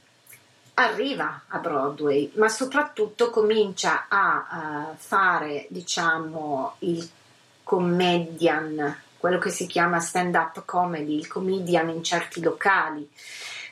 arriva 0.74 1.42
a 1.48 1.58
Broadway, 1.58 2.32
ma 2.36 2.48
soprattutto 2.48 3.30
comincia 3.30 4.06
a 4.08 4.88
uh, 4.90 4.96
fare, 4.96 5.66
diciamo, 5.68 6.76
il 6.80 7.08
comedian, 7.62 8.96
quello 9.18 9.38
che 9.38 9.50
si 9.50 9.66
chiama 9.66 10.00
stand-up 10.00 10.64
comedy, 10.64 11.16
il 11.16 11.28
comedian 11.28 11.90
in 11.90 12.02
certi 12.02 12.40
locali 12.40 13.08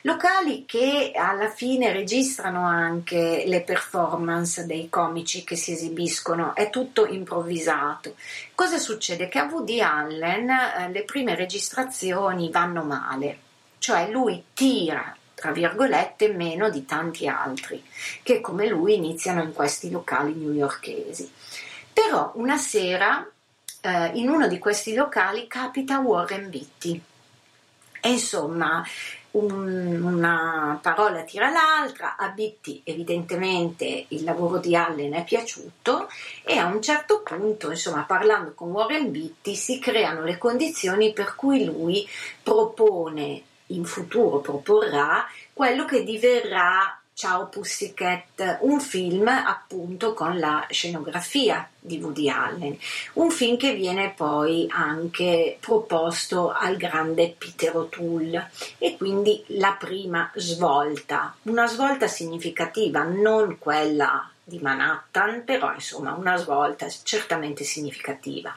locali 0.01 0.65
che 0.65 1.11
alla 1.15 1.49
fine 1.49 1.91
registrano 1.91 2.65
anche 2.65 3.43
le 3.45 3.61
performance 3.61 4.65
dei 4.65 4.89
comici 4.89 5.43
che 5.43 5.55
si 5.55 5.73
esibiscono, 5.73 6.55
è 6.55 6.69
tutto 6.69 7.05
improvvisato. 7.05 8.15
Cosa 8.55 8.77
succede? 8.77 9.27
Che 9.27 9.39
a 9.39 9.45
Woody 9.45 9.81
Allen 9.81 10.49
eh, 10.49 10.89
le 10.91 11.03
prime 11.03 11.35
registrazioni 11.35 12.49
vanno 12.49 12.83
male, 12.83 13.37
cioè 13.77 14.09
lui 14.09 14.43
tira 14.53 15.15
tra 15.41 15.51
virgolette 15.51 16.29
meno 16.29 16.69
di 16.69 16.85
tanti 16.85 17.27
altri 17.27 17.83
che 18.21 18.41
come 18.41 18.67
lui 18.67 18.93
iniziano 18.93 19.41
in 19.41 19.53
questi 19.53 19.89
locali 19.89 20.33
newyorkesi. 20.33 21.31
Però 21.91 22.31
una 22.35 22.57
sera 22.57 23.27
eh, 23.81 24.11
in 24.13 24.29
uno 24.29 24.47
di 24.47 24.59
questi 24.59 24.93
locali 24.93 25.47
capita 25.47 25.99
Warren 25.99 26.49
Beatty. 26.49 27.01
E 27.99 28.09
insomma, 28.09 28.83
un, 29.31 30.01
una 30.03 30.79
parola 30.81 31.23
tira 31.23 31.49
l'altra, 31.49 32.15
a 32.17 32.29
Bitti 32.29 32.81
evidentemente 32.83 34.05
il 34.09 34.23
lavoro 34.23 34.57
di 34.57 34.75
Allen 34.75 35.13
è 35.13 35.23
piaciuto 35.23 36.09
e 36.43 36.57
a 36.57 36.65
un 36.65 36.81
certo 36.81 37.21
punto, 37.21 37.69
insomma, 37.69 38.03
parlando 38.03 38.53
con 38.53 38.71
Warren 38.71 39.11
Bitti 39.11 39.55
si 39.55 39.79
creano 39.79 40.23
le 40.23 40.37
condizioni 40.37 41.13
per 41.13 41.35
cui 41.35 41.63
lui 41.63 42.07
propone 42.43 43.41
in 43.67 43.85
futuro 43.85 44.39
proporrà 44.39 45.25
quello 45.53 45.85
che 45.85 46.03
diverrà 46.03 47.00
Ciao 47.21 47.49
Pussycat, 47.49 48.57
un 48.61 48.79
film 48.79 49.27
appunto 49.27 50.15
con 50.15 50.39
la 50.39 50.65
scenografia 50.71 51.69
di 51.79 51.99
Woody 51.99 52.27
Allen, 52.29 52.75
un 53.13 53.29
film 53.29 53.57
che 53.57 53.75
viene 53.75 54.11
poi 54.17 54.65
anche 54.71 55.55
proposto 55.59 56.49
al 56.49 56.77
grande 56.77 57.35
Peter 57.37 57.77
O'Toole. 57.77 58.49
E 58.79 58.97
quindi 58.97 59.43
la 59.49 59.77
prima 59.79 60.31
svolta, 60.33 61.35
una 61.43 61.67
svolta 61.67 62.07
significativa, 62.07 63.03
non 63.03 63.59
quella 63.59 64.27
di 64.43 64.57
Manhattan, 64.57 65.43
però 65.45 65.75
insomma 65.75 66.15
una 66.15 66.37
svolta 66.37 66.87
certamente 67.03 67.63
significativa. 67.63 68.55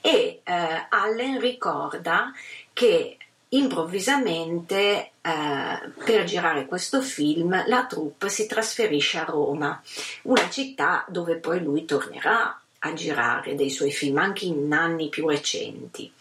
E 0.00 0.40
eh, 0.44 0.86
Allen 0.88 1.38
ricorda 1.40 2.32
che 2.72 3.17
improvvisamente 3.50 5.12
eh, 5.20 5.92
per 6.04 6.24
girare 6.24 6.66
questo 6.66 7.00
film 7.00 7.66
la 7.66 7.86
troupe 7.86 8.28
si 8.28 8.46
trasferisce 8.46 9.18
a 9.18 9.24
Roma, 9.24 9.82
una 10.22 10.48
città 10.50 11.04
dove 11.08 11.36
poi 11.36 11.62
lui 11.62 11.84
tornerà 11.84 12.60
a 12.80 12.92
girare 12.92 13.54
dei 13.54 13.70
suoi 13.70 13.90
film 13.90 14.18
anche 14.18 14.44
in 14.44 14.72
anni 14.72 15.08
più 15.08 15.28
recenti 15.28 16.12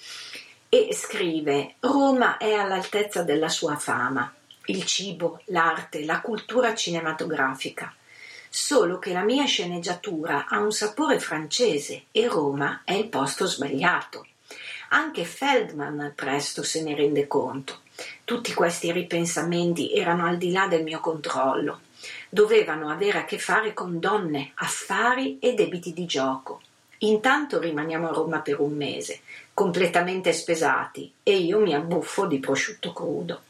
e 0.69 0.89
scrive 0.93 1.75
Roma 1.79 2.37
è 2.37 2.53
all'altezza 2.53 3.23
della 3.23 3.49
sua 3.49 3.77
fama, 3.77 4.33
il 4.65 4.83
cibo, 4.85 5.41
l'arte, 5.45 6.03
la 6.03 6.19
cultura 6.19 6.75
cinematografica. 6.75 7.93
Solo 8.49 8.97
che 8.99 9.13
la 9.13 9.23
mia 9.23 9.45
sceneggiatura 9.45 10.45
ha 10.47 10.59
un 10.59 10.71
sapore 10.71 11.19
francese 11.19 12.05
e 12.11 12.27
Roma 12.27 12.81
è 12.83 12.93
il 12.93 13.07
posto 13.07 13.45
sbagliato. 13.45 14.25
Anche 14.89 15.25
Feldman 15.25 16.13
presto 16.15 16.63
se 16.63 16.81
ne 16.81 16.95
rende 16.95 17.27
conto. 17.27 17.81
Tutti 18.23 18.53
questi 18.53 18.91
ripensamenti 18.91 19.93
erano 19.93 20.25
al 20.25 20.37
di 20.37 20.51
là 20.51 20.67
del 20.67 20.83
mio 20.83 20.99
controllo. 20.99 21.81
Dovevano 22.29 22.89
avere 22.89 23.19
a 23.19 23.25
che 23.25 23.37
fare 23.37 23.73
con 23.73 23.99
donne, 23.99 24.51
affari 24.55 25.39
e 25.39 25.53
debiti 25.53 25.93
di 25.93 26.05
gioco. 26.05 26.61
Intanto 26.99 27.59
rimaniamo 27.59 28.09
a 28.09 28.13
Roma 28.13 28.39
per 28.39 28.59
un 28.59 28.75
mese, 28.75 29.19
completamente 29.53 30.31
spesati, 30.31 31.11
e 31.21 31.35
io 31.35 31.59
mi 31.59 31.73
abbuffo 31.73 32.25
di 32.25 32.39
prosciutto 32.39 32.93
crudo. 32.93 33.41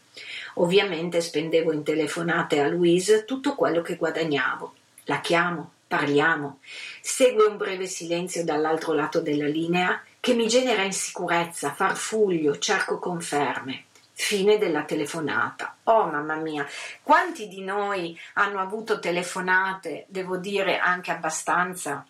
Ovviamente 0.56 1.22
spendevo 1.22 1.72
in 1.72 1.84
telefonate 1.84 2.60
a 2.60 2.68
Louise 2.68 3.26
tutto 3.26 3.54
quello 3.54 3.82
che 3.82 3.96
guadagnavo. 3.96 4.74
La 5.04 5.22
chiamo, 5.22 5.72
parliamo. 5.88 6.60
Segue 7.00 7.46
un 7.46 7.58
breve 7.58 7.86
silenzio 7.86 8.44
dall'altro 8.44 8.94
lato 8.94 9.22
della 9.22 9.48
linea 9.48 10.02
che 10.20 10.34
mi 10.34 10.48
genera 10.48 10.84
insicurezza, 10.84 11.74
farfuglio, 11.74 12.58
cerco 12.58 13.00
conferme. 13.00 13.86
Fine 14.12 14.58
della 14.58 14.84
telefonata. 14.84 15.76
Oh 15.84 16.08
mamma 16.08 16.36
mia, 16.36 16.66
quanti 17.04 17.48
di 17.48 17.64
noi 17.64 18.20
hanno 18.34 18.60
avuto 18.60 19.00
telefonate, 19.00 20.06
devo 20.08 20.38
dire 20.38 20.80
anche 20.80 21.12
abbastanza 21.12 22.04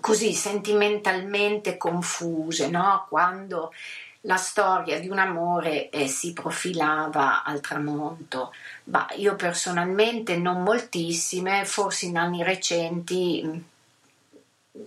così 0.00 0.32
sentimentalmente 0.32 1.76
confuse, 1.76 2.70
no? 2.70 3.06
Quando 3.08 3.72
la 4.22 4.36
storia 4.36 4.98
di 4.98 5.08
un 5.08 5.18
amore 5.18 5.90
eh, 5.90 6.08
si 6.08 6.32
profilava 6.32 7.44
al 7.44 7.60
tramonto. 7.60 8.52
Bah, 8.84 9.08
io 9.16 9.36
personalmente 9.36 10.36
non 10.36 10.62
moltissime, 10.62 11.64
forse 11.64 12.06
in 12.06 12.16
anni 12.18 12.42
recenti 12.42 13.64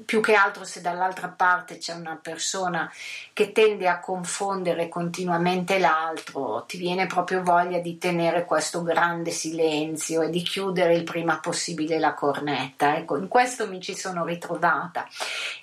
più 0.05 0.21
che 0.21 0.33
altro 0.33 0.63
se 0.63 0.81
dall'altra 0.81 1.27
parte 1.29 1.77
c'è 1.77 1.93
una 1.93 2.17
persona 2.21 2.91
che 3.33 3.51
tende 3.51 3.87
a 3.87 3.99
confondere 3.99 4.87
continuamente 4.89 5.79
l'altro, 5.79 6.65
ti 6.67 6.77
viene 6.77 7.07
proprio 7.07 7.43
voglia 7.43 7.79
di 7.79 7.97
tenere 7.97 8.45
questo 8.45 8.83
grande 8.83 9.31
silenzio 9.31 10.21
e 10.21 10.29
di 10.29 10.41
chiudere 10.41 10.95
il 10.95 11.03
prima 11.03 11.39
possibile 11.39 11.99
la 11.99 12.13
cornetta. 12.13 12.95
Ecco, 12.95 13.17
in 13.17 13.27
questo 13.27 13.67
mi 13.67 13.81
ci 13.81 13.95
sono 13.95 14.25
ritrovata. 14.25 15.07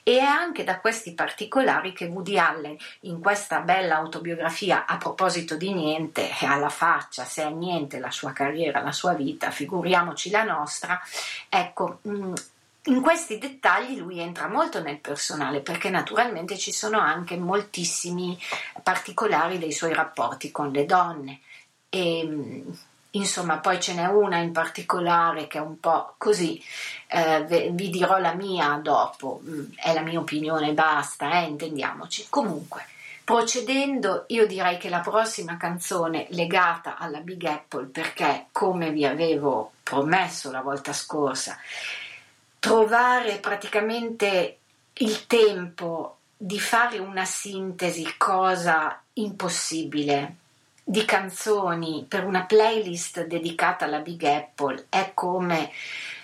E 0.03 0.19
è 0.19 0.23
anche 0.23 0.65
da 0.65 0.79
questi 0.81 1.13
particolari 1.15 1.93
che 1.93 2.07
Woody 2.07 2.39
Allen, 2.39 2.77
in 3.01 3.21
questa 3.21 3.61
bella 3.61 3.97
autobiografia, 3.97 4.87
a 4.87 4.97
proposito 4.97 5.57
di 5.57 5.73
niente, 5.73 6.31
alla 6.41 6.69
faccia, 6.69 7.25
se 7.25 7.45
è 7.45 7.51
niente 7.51 7.99
la 7.99 8.11
sua 8.11 8.33
carriera, 8.33 8.83
la 8.83 8.93
sua 8.93 9.13
vita, 9.13 9.51
figuriamoci 9.51 10.31
la 10.31 10.45
nostra, 10.45 11.01
ecco. 11.49 11.99
Mh, 12.03 12.11
mm, 12.11 12.35
in 12.85 13.01
questi 13.03 13.39
dettagli 13.39 13.99
lui 13.99 14.19
entra 14.19 14.49
molto 14.49 14.81
nel 14.81 14.99
personale 14.99 15.61
perché 15.61 15.91
naturalmente 15.91 16.57
ci 16.57 16.73
sono 16.73 16.99
anche 16.99 17.37
moltissimi 17.37 18.39
particolari 18.83 19.59
dei 19.59 19.73
suoi 19.73 19.93
rapporti 19.93 20.51
con 20.51 20.71
le 20.71 20.87
donne. 20.87 21.41
E 21.91 22.65
insomma 23.11 23.59
poi 23.59 23.81
ce 23.81 23.95
n'è 23.95 24.07
una 24.07 24.39
in 24.39 24.53
particolare 24.53 25.47
che 25.47 25.59
è 25.59 25.61
un 25.63 25.81
po' 25.81 26.15
così 26.19 26.63
eh, 27.09 27.71
vi 27.73 27.89
dirò 27.89 28.19
la 28.19 28.35
mia 28.35 28.79
dopo 28.83 29.41
mm, 29.43 29.73
è 29.77 29.95
la 29.95 30.03
mia 30.03 30.21
opinione 30.21 30.73
basta 30.73 31.41
eh, 31.41 31.47
intendiamoci. 31.47 32.27
Comunque 32.29 32.85
Procedendo, 33.29 34.25
io 34.29 34.47
direi 34.47 34.79
che 34.79 34.89
la 34.89 35.01
prossima 35.01 35.59
canzone 35.59 36.29
legata 36.31 36.97
alla 36.97 37.21
Big 37.21 37.45
Apple, 37.45 37.85
perché 37.89 38.47
come 38.53 38.91
vi 38.91 39.05
avevo 39.05 39.73
promesso 39.83 40.51
la 40.51 40.63
volta 40.63 40.95
scorsa, 40.95 41.59
trovare 42.59 43.39
praticamente 43.39 44.59
il 44.95 45.27
tempo 45.27 46.17
di 46.37 46.59
fare 46.59 46.99
una 46.99 47.25
sintesi, 47.25 48.15
cosa 48.17 49.01
impossibile, 49.15 50.37
di 50.83 51.05
canzoni 51.05 52.07
per 52.09 52.25
una 52.25 52.45
playlist 52.45 53.27
dedicata 53.27 53.85
alla 53.85 53.99
Big 53.99 54.23
Apple 54.25 54.87
è 54.89 55.11
come 55.13 55.71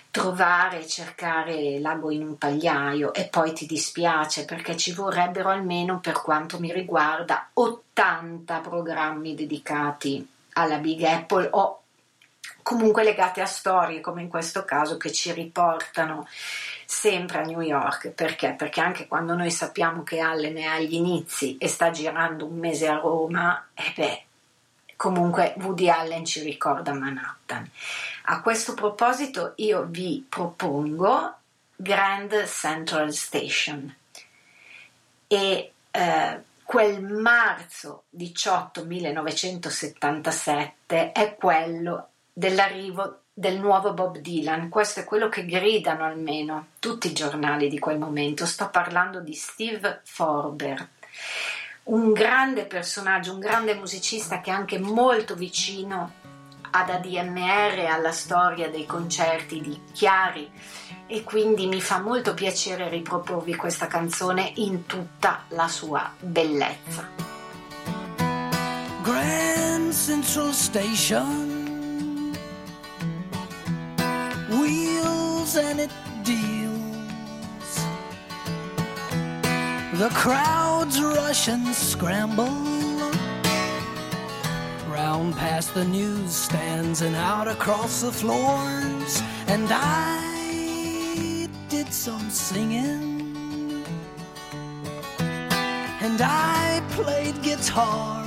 trovare 0.09 0.79
e 0.79 0.87
cercare 0.87 1.77
l'ago 1.79 2.09
in 2.09 2.23
un 2.23 2.37
pagliaio 2.37 3.13
e 3.13 3.25
poi 3.25 3.53
ti 3.53 3.65
dispiace 3.65 4.45
perché 4.45 4.77
ci 4.77 4.93
vorrebbero 4.93 5.49
almeno 5.49 5.99
per 5.99 6.21
quanto 6.21 6.57
mi 6.57 6.71
riguarda 6.71 7.49
80 7.53 8.59
programmi 8.59 9.35
dedicati 9.35 10.25
alla 10.53 10.77
Big 10.77 11.03
Apple 11.03 11.49
o 11.51 11.81
comunque 12.65 13.03
legate 13.03 13.41
a 13.41 13.45
storie 13.45 14.01
come 14.01 14.23
in 14.23 14.27
questo 14.27 14.65
caso 14.65 14.97
che 14.97 15.11
ci 15.11 15.31
riportano 15.31 16.27
sempre 16.83 17.37
a 17.37 17.43
New 17.43 17.61
York 17.61 18.09
perché? 18.09 18.55
Perché 18.57 18.81
anche 18.81 19.05
quando 19.05 19.35
noi 19.35 19.51
sappiamo 19.51 20.01
che 20.01 20.17
Allen 20.17 20.55
è 20.55 20.63
agli 20.63 20.95
inizi 20.95 21.59
e 21.59 21.67
sta 21.67 21.91
girando 21.91 22.47
un 22.47 22.57
mese 22.57 22.87
a 22.87 22.97
Roma, 22.97 23.67
e 23.71 23.83
eh 23.83 23.93
beh, 23.95 24.23
comunque 24.95 25.53
Woody 25.57 25.89
Allen 25.89 26.25
ci 26.25 26.41
ricorda 26.41 26.91
Manhattan. 26.91 27.69
A 28.23 28.41
questo 28.41 28.73
proposito 28.73 29.53
io 29.57 29.85
vi 29.87 30.25
propongo 30.27 31.35
Grand 31.75 32.45
Central 32.45 33.13
Station 33.13 33.95
e 35.27 35.71
eh, 35.91 36.41
quel 36.63 37.03
marzo 37.03 38.05
18 38.09 38.85
1977 38.85 41.11
è 41.11 41.35
quello 41.35 42.09
dell'arrivo 42.37 43.21
del 43.33 43.57
nuovo 43.59 43.93
Bob 43.93 44.17
Dylan. 44.17 44.67
Questo 44.67 44.99
è 44.99 45.03
quello 45.05 45.29
che 45.29 45.45
gridano 45.45 46.03
almeno 46.03 46.67
tutti 46.79 47.07
i 47.07 47.13
giornali 47.13 47.69
di 47.69 47.79
quel 47.79 47.97
momento. 47.97 48.45
Sto 48.45 48.69
parlando 48.69 49.21
di 49.21 49.33
Steve 49.33 50.01
Forbert, 50.03 50.87
un 51.83 52.11
grande 52.11 52.65
personaggio, 52.65 53.33
un 53.33 53.39
grande 53.39 53.75
musicista 53.75 54.41
che 54.41 54.51
è 54.51 54.53
anche 54.53 54.77
molto 54.77 55.35
vicino 55.35 56.23
ad 56.71 56.89
ADMR 56.89 57.85
alla 57.89 58.11
storia 58.11 58.69
dei 58.69 58.85
concerti 58.85 59.61
di 59.61 59.79
Chiari 59.93 60.51
e 61.07 61.23
quindi 61.23 61.67
mi 61.67 61.79
fa 61.79 62.01
molto 62.01 62.33
piacere 62.33 62.89
riproporvi 62.89 63.55
questa 63.55 63.87
canzone 63.87 64.51
in 64.55 64.85
tutta 64.85 65.45
la 65.49 65.69
sua 65.69 66.11
bellezza. 66.19 67.07
Grand 69.01 69.93
Central 69.93 70.51
Station 70.51 71.54
wheels 74.59 75.55
and 75.55 75.79
it 75.79 75.91
deals. 76.23 77.85
The 79.93 80.09
crowds 80.13 81.01
rush 81.01 81.47
and 81.47 81.67
scramble 81.73 82.75
round 84.95 85.35
past 85.35 85.73
the 85.73 85.85
newsstands 85.85 87.01
and 87.01 87.15
out 87.15 87.47
across 87.47 88.01
the 88.01 88.11
floors. 88.11 89.21
And 89.47 89.67
I 89.71 91.47
did 91.69 91.91
some 91.93 92.29
singing, 92.29 93.83
and 96.01 96.19
I 96.21 96.81
played 96.91 97.41
guitar. 97.41 98.24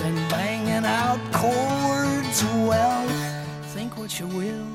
And 0.00 0.16
banging 0.30 0.84
out 0.84 1.20
chords. 1.32 2.44
Well, 2.68 3.06
think 3.74 3.98
what 3.98 4.18
you 4.18 4.26
will, 4.26 4.66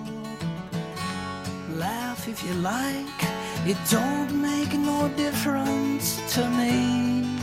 laugh 1.75 2.27
if 2.27 2.43
you 2.43 2.53
like. 2.55 3.19
It 3.65 3.77
don't 3.89 4.31
make 4.41 4.73
no 4.73 5.09
difference 5.15 6.21
to 6.35 6.47
me. 6.49 7.37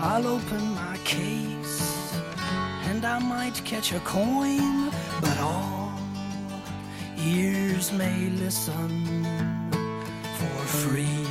I'll 0.00 0.26
open 0.26 0.62
my 0.74 0.96
case 1.04 2.14
and 2.88 3.04
I 3.04 3.18
might 3.18 3.62
catch 3.64 3.92
a 3.92 4.00
coin, 4.00 4.90
but 5.20 5.38
all 5.40 5.92
ears 7.18 7.92
may 7.92 8.30
listen 8.30 8.90
for 10.38 10.66
free. 10.66 11.23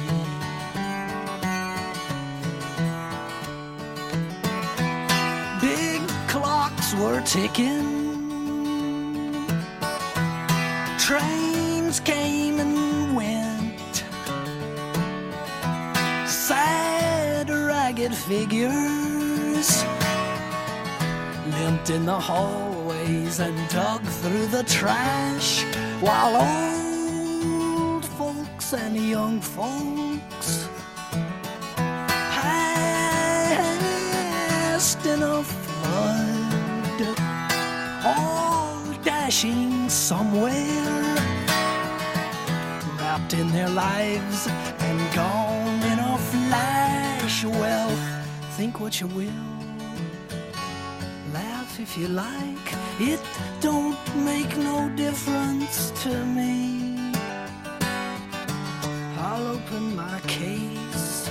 Were 7.14 7.22
ticking. 7.22 7.86
Trains 10.98 12.00
came 12.00 12.60
and 12.60 13.16
went. 13.16 14.04
Sad, 16.28 17.50
ragged 17.52 18.16
figures 18.16 19.86
limped 21.60 21.90
in 21.92 22.06
the 22.06 22.20
hallways 22.20 23.40
and 23.40 23.56
dug 23.70 24.02
through 24.22 24.48
the 24.48 24.64
trash 24.64 25.64
while 26.02 26.36
old 26.48 28.06
folks 28.06 28.74
and 28.74 28.96
young 28.98 29.40
folks 29.40 30.68
passed 34.34 35.06
in 35.06 35.22
a 35.22 35.44
flood, 35.44 36.43
all 38.18 38.82
dashing 39.04 39.90
somewhere, 39.90 41.16
wrapped 42.98 43.34
in 43.34 43.48
their 43.52 43.70
lives 43.70 44.48
and 44.80 45.00
gone 45.14 45.82
in 45.92 46.00
a 46.00 46.18
flash. 46.18 47.46
Well, 47.46 47.90
think 48.58 48.80
what 48.80 49.00
you 49.02 49.08
will, 49.08 49.50
laugh 51.34 51.80
if 51.80 51.98
you 51.98 52.08
like. 52.08 52.68
It 53.00 53.20
don't 53.60 53.98
make 54.24 54.56
no 54.58 54.90
difference 54.96 55.92
to 56.04 56.26
me. 56.26 57.12
I'll 59.18 59.48
open 59.48 59.96
my 59.96 60.20
case 60.28 61.30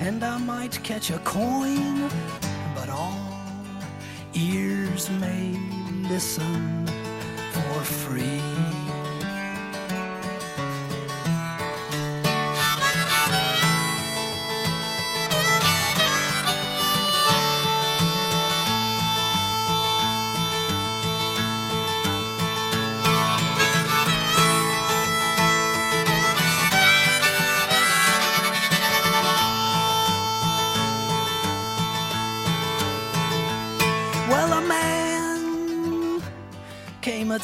and 0.00 0.24
I 0.24 0.38
might 0.38 0.82
catch 0.82 1.10
a 1.10 1.18
coin, 1.18 2.08
but 2.74 2.88
all 2.88 3.28
ears 4.34 5.08
may 5.10 5.77
listen 6.08 6.86
for 7.52 7.84
free. 7.84 8.57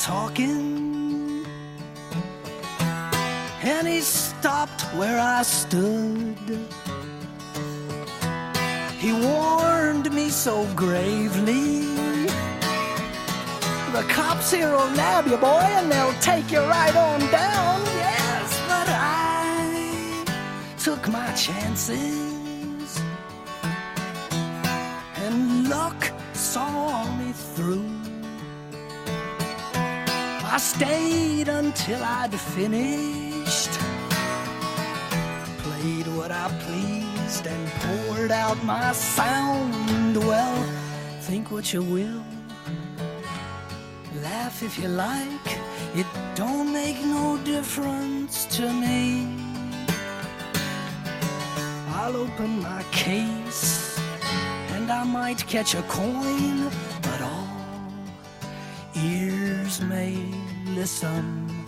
Talking, 0.05 1.47
and 3.63 3.89
he 3.89 4.01
stopped 4.01 4.83
where 4.99 5.19
I 5.19 5.43
stood. 5.43 6.37
He 8.99 9.13
warned 9.15 10.13
me 10.13 10.29
so 10.29 10.67
gravely. 10.77 11.87
The 13.97 14.05
cops 14.11 14.51
here 14.51 14.73
will 14.77 14.91
nab 14.91 15.27
you, 15.27 15.39
boy, 15.39 15.65
and 15.79 15.91
they'll 15.91 16.21
take 16.21 16.51
you 16.53 16.61
right 16.61 16.95
on 16.95 17.21
down. 17.31 17.81
Yes, 18.05 18.61
but 18.69 18.89
I 18.91 20.25
took 20.77 21.09
my 21.09 21.33
chances 21.33 23.01
and 25.17 25.71
luck 25.71 26.13
saw 26.35 27.11
me 27.17 27.33
through. 27.33 27.84
I 30.55 30.59
stayed 30.59 31.49
until 31.49 32.01
I'd 32.05 32.33
finished, 32.33 33.73
played 35.65 36.07
what 36.17 36.31
I 36.31 36.47
pleased, 36.61 37.49
and 37.49 37.69
poured 37.83 38.31
out 38.31 38.63
my 38.63 38.93
sound. 38.93 40.17
Well, 40.17 40.63
think 41.23 41.51
what 41.51 41.73
you 41.73 41.83
will, 41.83 42.23
laugh 44.23 44.63
if 44.63 44.79
you 44.79 44.87
like, 44.87 45.49
it 45.97 46.07
don't 46.37 46.73
make 46.73 47.01
no 47.01 47.37
difference 47.39 48.47
to 48.57 48.73
me. 48.73 49.27
I'll 51.97 52.17
open 52.17 52.63
my 52.63 52.85
case 52.93 53.99
and 54.69 54.89
I 54.89 55.03
might 55.03 55.45
catch 55.49 55.75
a 55.75 55.83
coin, 55.83 56.71
but 57.03 57.23
all 57.23 57.45
ears 58.95 59.81
may 59.81 60.44
listen 60.75 61.65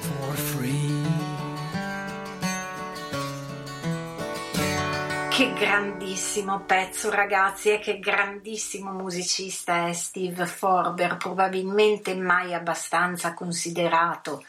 for 0.00 0.34
free. 0.34 1.08
Che 5.30 5.52
grandissimo 5.54 6.60
pezzo 6.60 7.10
ragazzi 7.10 7.70
e 7.70 7.78
che 7.78 7.98
grandissimo 7.98 8.92
musicista 8.92 9.88
è 9.88 9.94
Steve 9.94 10.44
Forber, 10.44 11.16
probabilmente 11.16 12.14
mai 12.14 12.52
abbastanza 12.52 13.32
considerato. 13.32 14.44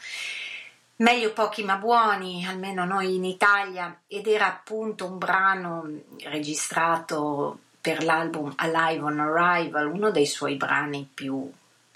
Meglio 0.96 1.32
pochi 1.32 1.64
ma 1.64 1.76
buoni, 1.76 2.46
almeno 2.46 2.84
noi 2.84 3.14
in 3.14 3.24
Italia, 3.24 3.98
ed 4.06 4.26
era 4.26 4.46
appunto 4.46 5.06
un 5.06 5.16
brano 5.16 5.88
registrato 6.24 7.58
per 7.80 8.04
l'album 8.04 8.52
Alive 8.56 9.02
on 9.04 9.20
Arrival, 9.20 9.86
uno 9.86 10.10
dei 10.10 10.26
suoi 10.26 10.56
brani 10.56 11.08
più 11.12 11.50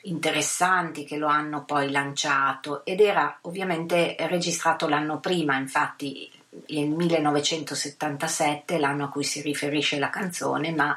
interessanti 0.09 1.05
che 1.05 1.17
lo 1.17 1.27
hanno 1.27 1.65
poi 1.65 1.91
lanciato 1.91 2.85
ed 2.85 3.01
era 3.01 3.39
ovviamente 3.43 4.17
registrato 4.21 4.89
l'anno 4.89 5.21
prima, 5.21 5.57
infatti 5.57 6.31
il 6.67 6.89
1977, 6.89 8.79
l'anno 8.79 9.05
a 9.05 9.09
cui 9.09 9.25
si 9.25 9.41
riferisce 9.43 9.99
la 9.99 10.11
canzone, 10.11 10.73
ma 10.73 10.97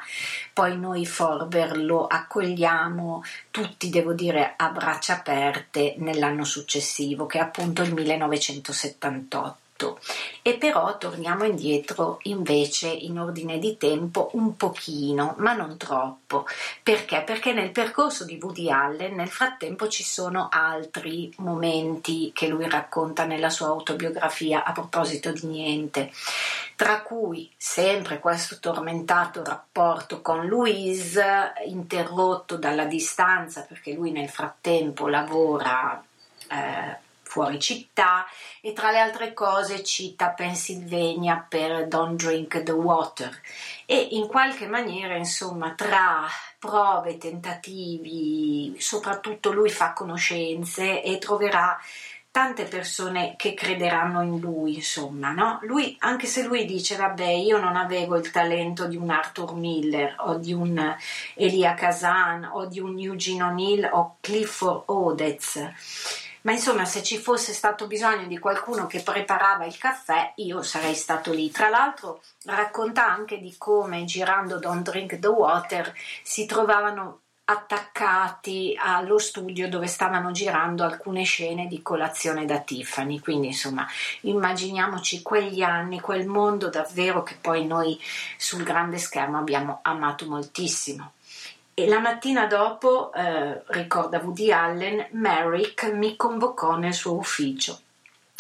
poi 0.54 0.78
noi 0.78 1.06
Forber 1.06 1.78
lo 1.78 2.08
accogliamo 2.08 3.24
tutti, 3.52 3.90
devo 3.90 4.14
dire, 4.14 4.54
a 4.56 4.70
braccia 4.70 5.16
aperte 5.16 5.96
nell'anno 5.98 6.46
successivo, 6.46 7.26
che 7.26 7.40
è 7.40 7.42
appunto 7.42 7.82
il 7.82 7.94
1978. 7.94 10.00
E 10.50 10.58
però 10.58 10.98
torniamo 10.98 11.44
indietro 11.44 12.18
invece 12.24 12.88
in 12.88 13.20
ordine 13.20 13.60
di 13.60 13.78
tempo 13.78 14.32
un 14.34 14.56
pochino, 14.56 15.36
ma 15.38 15.54
non 15.54 15.78
troppo. 15.78 16.48
Perché? 16.82 17.22
Perché 17.22 17.54
nel 17.54 17.70
percorso 17.70 18.26
di 18.26 18.40
Woody 18.42 18.72
Allen 18.72 19.14
nel 19.14 19.28
frattempo 19.28 19.88
ci 19.88 20.02
sono 20.02 20.50
altri 20.52 21.32
momenti 21.38 22.32
che 22.34 22.48
lui 22.48 22.68
racconta 22.68 23.26
nella 23.26 23.52
sua 23.52 23.68
autobiografia 23.68 24.64
a 24.64 24.72
proposito 24.72 25.32
di 25.32 25.46
niente, 25.46 26.12
tra 26.76 27.02
cui 27.04 27.52
sempre 27.56 28.18
questo 28.18 28.58
tormentato 28.60 29.44
rapporto 29.44 30.20
con 30.20 30.48
Louise, 30.48 31.54
interrotto 31.68 32.58
dalla 32.58 32.86
distanza 32.86 33.68
perché 33.70 33.94
lui 33.94 34.10
nel 34.10 34.30
frattempo 34.30 35.08
lavora 35.08 36.04
eh, 36.50 37.08
fuori 37.30 37.60
città 37.60 38.26
e 38.60 38.74
tra 38.74 38.90
le 38.90 38.98
altre 38.98 39.34
cose 39.34 39.84
cita 39.84 40.30
Pennsylvania 40.30 41.46
per 41.48 41.88
Don't 41.88 42.20
Drink 42.20 42.64
the 42.64 42.72
Water 42.72 43.40
e 43.86 44.08
in 44.12 44.26
qualche 44.26 44.66
maniera 44.66 45.16
insomma 45.16 45.76
tra 45.76 46.28
prove, 46.58 47.20
tentativi, 47.20 48.76
soprattutto 48.80 49.52
lui 49.52 49.70
fa 49.70 49.94
conoscenze 49.94 51.04
e 51.04 51.20
troverà 51.20 51.80
tante 52.32 52.66
persone 52.66 53.36
che 53.38 53.54
crederanno 53.54 54.22
in 54.22 54.40
lui, 54.40 54.76
insomma, 54.76 55.32
no? 55.32 55.60
Lui, 55.64 55.96
anche 56.00 56.28
se 56.28 56.44
lui 56.44 56.66
dice, 56.66 56.96
vabbè, 56.96 57.26
io 57.26 57.60
non 57.60 57.76
avevo 57.76 58.18
il 58.18 58.30
talento 58.30 58.86
di 58.88 58.96
un 58.96 59.10
Arthur 59.10 59.56
Miller 59.56 60.16
o 60.20 60.36
di 60.36 60.54
un 60.54 60.96
Elia 61.36 61.74
Kazan 61.74 62.50
o 62.54 62.66
di 62.66 62.80
un 62.80 63.00
Eugene 63.00 63.44
O'Neill 63.44 63.90
o 63.92 64.18
Clifford 64.22 64.84
Odets, 64.86 65.60
ma 66.42 66.52
insomma 66.52 66.86
se 66.86 67.04
ci 67.04 67.18
fosse 67.18 67.54
stato 67.54 67.88
bisogno 67.88 68.28
di 68.28 68.40
qualcuno 68.40 68.88
che 68.88 69.02
preparava 69.02 69.66
il 69.66 69.78
caffè 69.78 70.34
io 70.36 70.62
sarei 70.62 70.96
stato 70.96 71.32
lì. 71.32 71.52
Tra 71.52 71.70
l'altro 71.70 72.22
racconta 72.46 73.06
anche 73.10 73.40
di 73.40 73.56
come 73.58 74.06
girando 74.06 74.58
Don't 74.58 74.90
Drink 74.90 75.20
the 75.20 75.28
Water 75.28 75.94
si 76.24 76.46
trovavano 76.46 77.22
attaccati 77.50 78.78
allo 78.80 79.18
studio 79.18 79.68
dove 79.68 79.88
stavano 79.88 80.32
girando 80.32 80.84
alcune 80.84 81.24
scene 81.24 81.68
di 81.68 81.82
colazione 81.82 82.46
da 82.46 82.60
Tiffany. 82.60 83.20
Quindi 83.20 83.48
insomma 83.48 83.88
immaginiamoci 84.22 85.22
quegli 85.24 85.62
anni 85.62 86.00
quel 86.00 86.28
mondo 86.28 86.70
davvero 86.70 87.24
che 87.24 87.38
poi 87.42 87.66
noi 87.66 88.00
sul 88.38 88.64
grande 88.64 89.00
schermo 89.00 89.40
abbiamo 89.40 89.80
amato 89.82 90.28
moltissimo 90.28 91.14
e 91.84 91.88
la 91.88 92.00
mattina 92.00 92.46
dopo, 92.46 93.14
eh, 93.14 93.62
ricorda 93.68 94.20
Woody 94.20 94.52
Allen, 94.52 95.08
Merrick 95.12 95.90
mi 95.94 96.18
convocò 96.18 96.76
nel 96.76 96.94
suo 96.94 97.14
ufficio. 97.14 97.80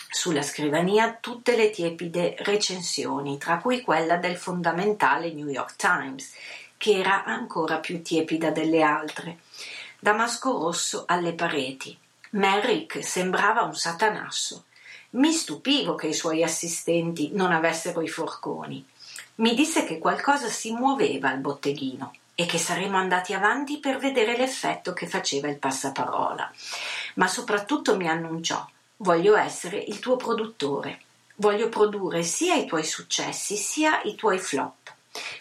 Sulla 0.10 0.41
scrivania 0.41 1.17
tutte 1.21 1.56
le 1.56 1.69
tiepide 1.69 2.36
recensioni, 2.39 3.38
tra 3.38 3.60
cui 3.60 3.80
quella 3.80 4.17
del 4.17 4.36
fondamentale 4.36 5.32
New 5.32 5.47
York 5.47 5.78
Times, 5.78 6.34
che 6.75 6.99
era 6.99 7.23
ancora 7.23 7.78
più 7.78 8.02
tiepida 8.02 8.52
delle 8.52 8.82
altre. 8.82 9.38
Damasco 9.97 10.52
rosso 10.52 11.06
alle 11.08 11.32
pareti. 11.32 11.97
Merrick 12.32 13.02
sembrava 13.02 13.62
un 13.62 13.75
satanasso. 13.75 14.65
Mi 15.12 15.32
stupivo 15.32 15.95
che 15.95 16.08
i 16.08 16.13
suoi 16.13 16.43
assistenti 16.43 17.30
non 17.32 17.54
avessero 17.54 18.02
i 18.02 18.10
forconi. 18.10 18.86
Mi 19.36 19.56
disse 19.56 19.86
che 19.86 19.97
qualcosa 19.97 20.49
si 20.49 20.73
muoveva 20.73 21.30
al 21.30 21.39
botteghino 21.39 22.12
e 22.39 22.45
che 22.45 22.58
saremmo 22.58 22.95
andati 22.95 23.34
avanti 23.34 23.80
per 23.80 23.97
vedere 23.97 24.38
l'effetto 24.38 24.93
che 24.93 25.08
faceva 25.08 25.49
il 25.49 25.58
passaparola. 25.58 26.49
Ma 27.15 27.28
soprattutto 27.28 27.97
mi 27.97 28.08
annunciò: 28.08 28.65
Voglio 28.95 29.36
essere 29.36 29.78
il 29.78 29.99
tuo 29.99 30.15
produttore. 30.15 31.02
Voglio 31.36 31.67
produrre 31.67 32.23
sia 32.23 32.56
i 32.56 32.65
tuoi 32.65 32.86
successi 32.86 33.58
sia 33.58 34.02
i 34.04 34.15
tuoi 34.15 34.39
flop. 34.39 34.93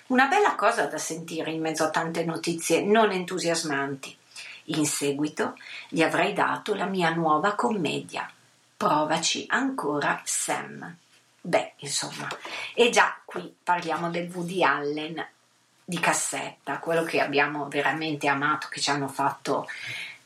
Una 0.08 0.26
bella 0.26 0.56
cosa 0.56 0.87
da 0.87 0.98
sentire 0.98 1.52
in 1.52 1.61
mezzo 1.61 1.84
a 1.84 1.90
tante 1.90 2.24
notizie 2.24 2.82
non 2.82 3.12
entusiasmanti. 3.12 4.16
In 4.64 4.84
seguito 4.84 5.54
gli 5.88 6.02
avrei 6.02 6.32
dato 6.32 6.74
la 6.74 6.87
mia 6.87 7.11
nuova 7.11 7.54
commedia. 7.54 8.28
Provaci 8.76 9.44
ancora, 9.46 10.20
Sam. 10.24 10.96
Beh, 11.40 11.74
insomma, 11.76 12.26
e 12.74 12.90
già 12.90 13.20
qui 13.24 13.54
parliamo 13.62 14.11
del 14.11 14.28
Woody 14.32 14.64
Allen 14.64 15.24
di 15.88 15.98
cassetta, 15.98 16.81
quello 16.81 17.03
che 17.03 17.18
abbiamo 17.18 17.66
veramente 17.66 18.29
amato, 18.29 18.68
che 18.68 18.79
ci 18.79 18.90
hanno 18.90 19.09
fatto 19.09 19.66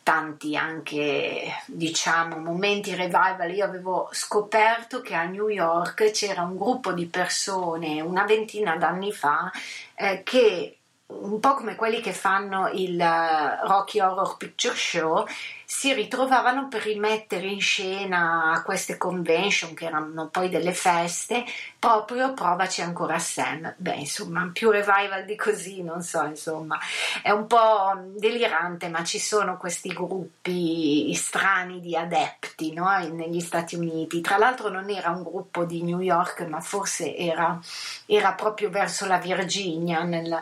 tanti 0.03 0.57
anche 0.57 1.55
diciamo 1.67 2.39
momenti 2.39 2.97
revival. 2.97 3.49
Io 3.55 3.65
avevo 3.65 4.09
scoperto 4.11 5.01
che 5.03 5.15
a 5.15 5.23
New 5.23 5.47
York 5.47 6.11
c'era 6.11 6.43
un 6.43 6.57
gruppo 6.57 6.93
di 6.93 7.07
persone 7.07 8.01
una 8.01 8.25
ventina 8.25 8.77
d'anni 8.77 9.13
fa 9.13 9.53
eh, 9.95 10.25
che 10.25 10.79
un 11.07 11.39
po' 11.39 11.55
come 11.55 11.77
quelli 11.77 12.01
che 12.01 12.13
fanno 12.13 12.69
il 12.73 12.99
uh, 12.99 13.65
Rocky 13.65 14.01
Horror 14.01 14.37
Picture 14.37 14.75
Show 14.75 15.27
si 15.73 15.95
ritrovavano 15.95 16.69
per 16.69 16.83
rimettere 16.83 17.47
in 17.47 17.61
scena 17.61 18.61
queste 18.63 18.99
convention 18.99 19.73
che 19.73 19.87
erano 19.87 20.29
poi 20.29 20.51
delle 20.51 20.75
feste 20.75 21.45
proprio 21.79 22.35
provaci 22.35 22.83
ancora 22.83 23.19
Sam 23.19 23.73
beh 23.79 23.95
insomma 23.95 24.51
più 24.53 24.71
revival 24.71 25.25
di 25.25 25.35
così 25.35 25.83
non 25.83 26.03
so 26.03 26.25
insomma 26.25 26.79
è 27.23 27.31
un 27.31 27.47
po' 27.47 27.99
delirante 28.17 28.89
ma 28.89 29.03
ci 29.03 29.19
sono 29.19 29.57
questi 29.57 29.89
gruppi 29.95 31.13
strani 31.15 31.81
di 31.81 31.97
adepti 31.97 32.75
no? 32.75 32.91
negli 33.11 33.41
Stati 33.41 33.75
Uniti 33.75 34.21
tra 34.21 34.37
l'altro 34.37 34.69
non 34.69 34.91
era 34.91 35.09
un 35.09 35.23
gruppo 35.23 35.65
di 35.65 35.83
New 35.83 36.01
York 36.01 36.47
ma 36.47 36.61
forse 36.61 37.17
era, 37.17 37.59
era 38.05 38.35
proprio 38.35 38.69
verso 38.69 39.07
la 39.07 39.17
Virginia 39.17 40.03
nel, 40.03 40.39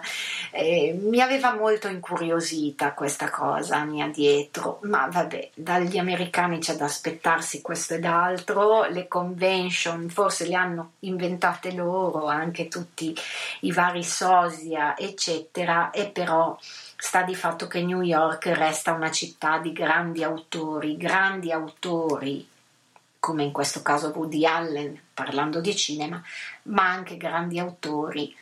eh, 0.51 0.99
mi 1.01 1.21
aveva 1.21 1.55
molto 1.55 1.87
incuriosita 1.87 2.95
questa 2.95 3.31
cosa 3.31 3.85
mia 3.85 4.09
dietro 4.09 4.81
ma 4.83 5.09
vabbè, 5.21 5.51
dagli 5.55 5.99
americani 5.99 6.59
c'è 6.59 6.77
da 6.77 6.87
aspettarsi 6.87 7.61
questo 7.61 7.95
ed 7.95 8.05
altro, 8.05 8.85
le 8.85 9.07
convention 9.07 10.09
forse 10.09 10.47
le 10.47 10.55
hanno 10.55 10.93
inventate 11.01 11.73
loro, 11.73 12.27
anche 12.27 12.69
tutti 12.69 13.15
i 13.61 13.73
vari 13.73 14.03
sosia, 14.03 14.97
eccetera, 14.97 15.91
e 15.91 16.07
però 16.07 16.57
sta 16.97 17.23
di 17.23 17.35
fatto 17.35 17.67
che 17.67 17.83
New 17.83 18.01
York 18.01 18.47
resta 18.47 18.93
una 18.93 19.11
città 19.11 19.59
di 19.59 19.73
grandi 19.73 20.25
autori, 20.25 20.97
grandi 20.97 21.53
autori, 21.53 22.49
come 23.19 23.45
in 23.45 23.53
questo 23.53 23.83
caso 23.83 24.13
Woody 24.15 24.47
Allen 24.47 24.99
parlando 25.13 25.61
di 25.61 25.77
cinema, 25.77 26.23
ma 26.65 26.91
anche 26.91 27.19
grandi 27.19 27.59
autori 27.59 28.35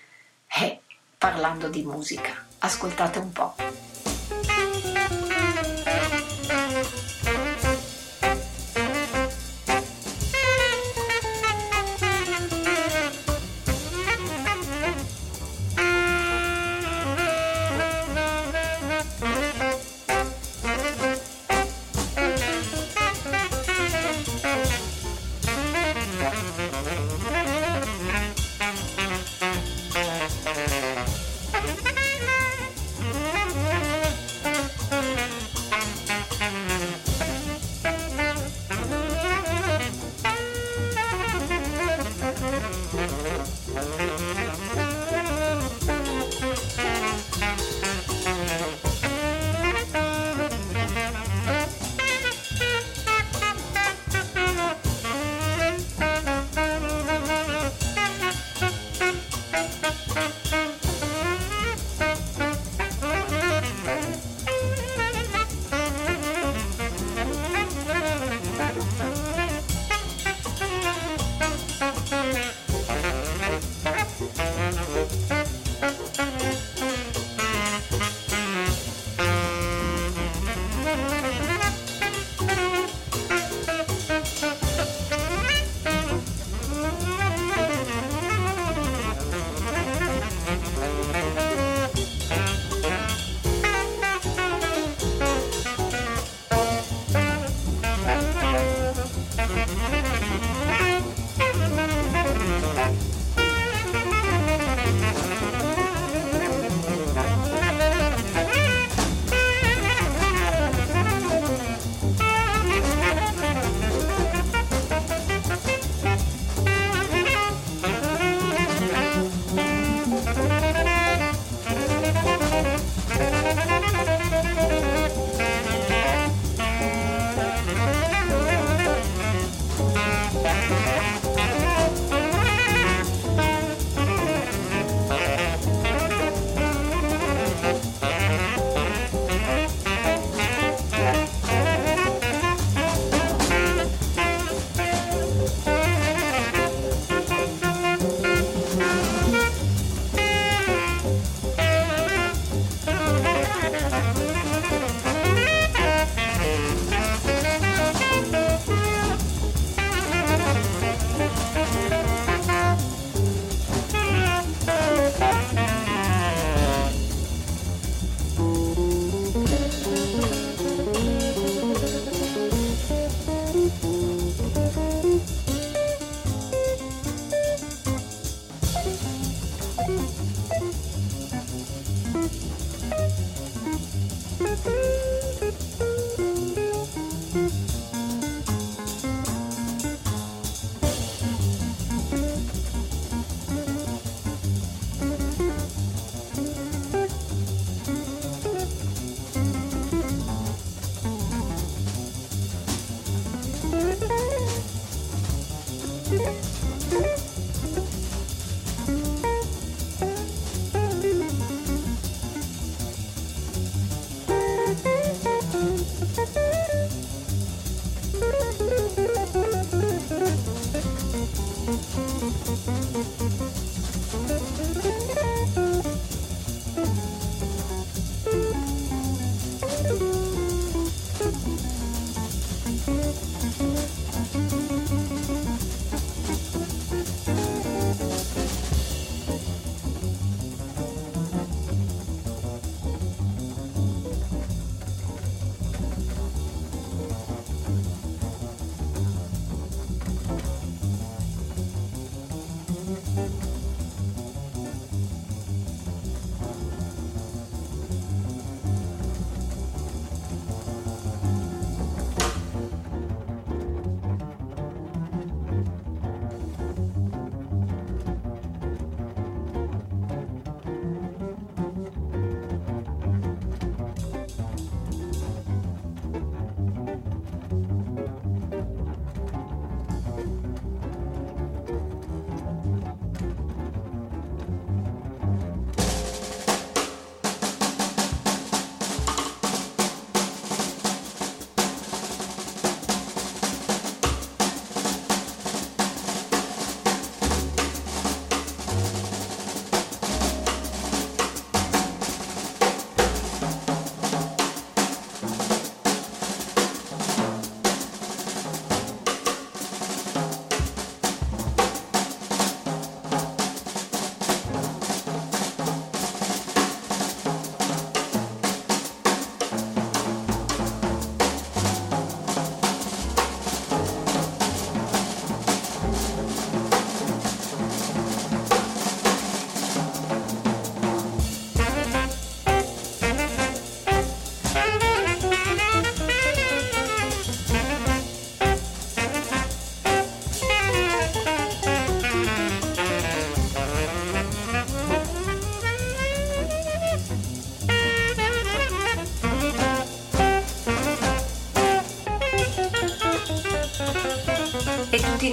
eh, 0.61 0.81
parlando 1.19 1.69
di 1.69 1.83
musica. 1.83 2.47
Ascoltate 2.61 3.19
un 3.19 3.33
po'. 3.33 3.88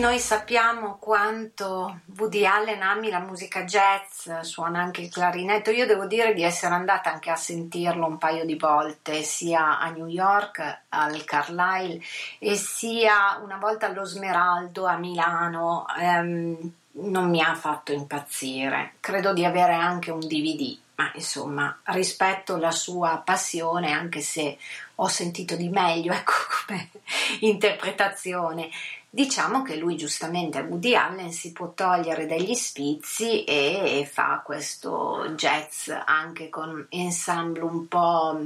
Noi 0.05 0.19
sappiamo 0.19 0.97
quanto 0.99 2.01
Woody 2.17 2.45
Allen 2.45 2.83
ami 2.83 3.09
la 3.09 3.17
musica 3.17 3.63
jazz, 3.63 4.29
suona 4.41 4.79
anche 4.79 5.01
il 5.01 5.09
clarinetto. 5.09 5.71
Io 5.71 5.87
devo 5.87 6.05
dire 6.05 6.35
di 6.35 6.43
essere 6.43 6.75
andata 6.75 7.11
anche 7.11 7.31
a 7.31 7.35
sentirlo 7.35 8.05
un 8.05 8.19
paio 8.19 8.45
di 8.45 8.55
volte, 8.55 9.23
sia 9.23 9.79
a 9.79 9.89
New 9.89 10.05
York, 10.05 10.81
al 10.89 11.23
Carlisle, 11.23 11.99
e 12.37 12.55
sia 12.55 13.39
una 13.43 13.57
volta 13.57 13.87
allo 13.87 14.05
Smeraldo 14.05 14.85
a 14.85 14.95
Milano. 14.97 15.87
Ehm, 15.97 16.71
non 16.97 17.27
mi 17.31 17.41
ha 17.41 17.55
fatto 17.55 17.91
impazzire. 17.91 18.93
Credo 18.99 19.33
di 19.33 19.43
avere 19.43 19.73
anche 19.73 20.11
un 20.11 20.19
DVD, 20.19 20.77
ma 20.97 21.09
insomma 21.15 21.79
rispetto 21.85 22.57
la 22.57 22.71
sua 22.71 23.23
passione, 23.25 23.91
anche 23.91 24.21
se 24.21 24.59
ho 24.93 25.07
sentito 25.07 25.55
di 25.55 25.67
meglio, 25.67 26.13
ecco 26.13 26.33
come 26.67 26.91
interpretazione. 27.39 28.69
Diciamo 29.15 29.61
che 29.61 29.77
lui 29.77 29.95
giustamente 29.95 30.57
a 30.57 30.63
Woody 30.63 30.93
Allen 30.93 31.31
si 31.31 31.53
può 31.53 31.71
togliere 31.71 32.25
degli 32.25 32.53
spizi 32.53 33.45
e 33.45 34.05
fa 34.11 34.41
questo 34.43 35.25
jazz 35.37 35.89
anche 36.03 36.49
con 36.49 36.85
ensemble 36.89 37.63
un 37.63 37.87
po', 37.87 38.37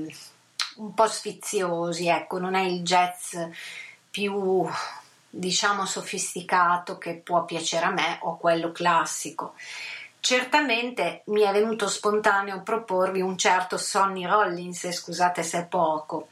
un 0.76 0.94
po' 0.94 1.08
sfiziosi, 1.08 2.08
ecco, 2.08 2.38
non 2.38 2.54
è 2.54 2.62
il 2.62 2.84
jazz 2.84 3.36
più 4.12 4.64
diciamo 5.28 5.88
sofisticato 5.88 7.00
che 7.00 7.16
può 7.16 7.46
piacere 7.46 7.88
a 7.88 7.92
me 7.92 8.20
o 8.22 8.38
quello 8.38 8.72
classico. 8.72 9.56
Certamente 10.20 11.24
mi 11.26 11.42
è 11.42 11.52
venuto 11.52 11.88
spontaneo 11.88 12.62
proporvi 12.62 13.22
un 13.22 13.40
certo 13.40 13.76
Sonny 13.80 14.24
Rollins, 14.24 14.88
scusate 14.88 15.42
se 15.42 15.62
è 15.62 15.66
poco. 15.66 16.28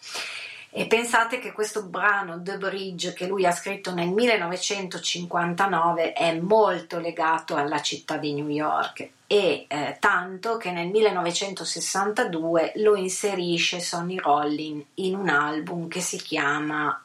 E 0.77 0.85
pensate 0.85 1.39
che 1.39 1.53
questo 1.53 1.85
brano 1.85 2.39
The 2.39 2.59
Bridge 2.59 3.13
che 3.13 3.25
lui 3.25 3.47
ha 3.47 3.51
scritto 3.51 3.95
nel 3.95 4.09
1959 4.09 6.13
è 6.13 6.39
molto 6.39 6.99
legato 6.99 7.55
alla 7.55 7.81
città 7.81 8.17
di 8.17 8.35
New 8.35 8.47
York 8.47 9.09
e 9.25 9.65
eh, 9.67 9.97
tanto 9.99 10.57
che 10.57 10.69
nel 10.69 10.89
1962 10.89 12.73
lo 12.75 12.95
inserisce 12.95 13.79
Sonny 13.79 14.19
Rollin 14.19 14.85
in 14.93 15.15
un 15.15 15.29
album 15.29 15.87
che 15.87 16.01
si 16.01 16.17
chiama 16.17 17.03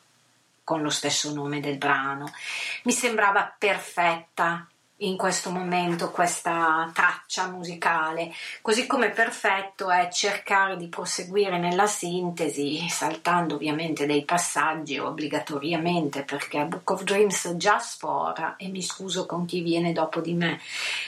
con 0.63 0.83
lo 0.83 0.91
stesso 0.91 1.33
nome 1.33 1.61
del 1.61 1.79
brano. 1.79 2.31
Mi 2.83 2.93
sembrava 2.93 3.55
perfetta 3.59 4.69
in 5.03 5.17
questo 5.17 5.51
momento 5.51 6.11
questa 6.11 6.91
traccia 6.93 7.49
musicale, 7.49 8.33
così 8.61 8.87
come 8.87 9.11
perfetto 9.11 9.91
è 9.91 10.09
cercare 10.11 10.77
di 10.77 10.89
proseguire 10.89 11.59
nella 11.59 11.87
sintesi, 11.87 12.89
saltando 12.89 13.55
ovviamente 13.55 14.07
dei 14.07 14.25
passaggi 14.25 14.99
obbligatoriamente 14.99 16.23
perché 16.23 16.65
Book 16.65 16.91
of 16.91 17.03
Dreams 17.03 17.55
già 17.57 17.79
sfora 17.79 18.57
e 18.57 18.69
mi 18.69 18.83
scuso 18.83 19.27
con 19.27 19.45
chi 19.45 19.61
viene 19.61 19.93
dopo 19.93 20.21
di 20.21 20.35
me, 20.35 20.61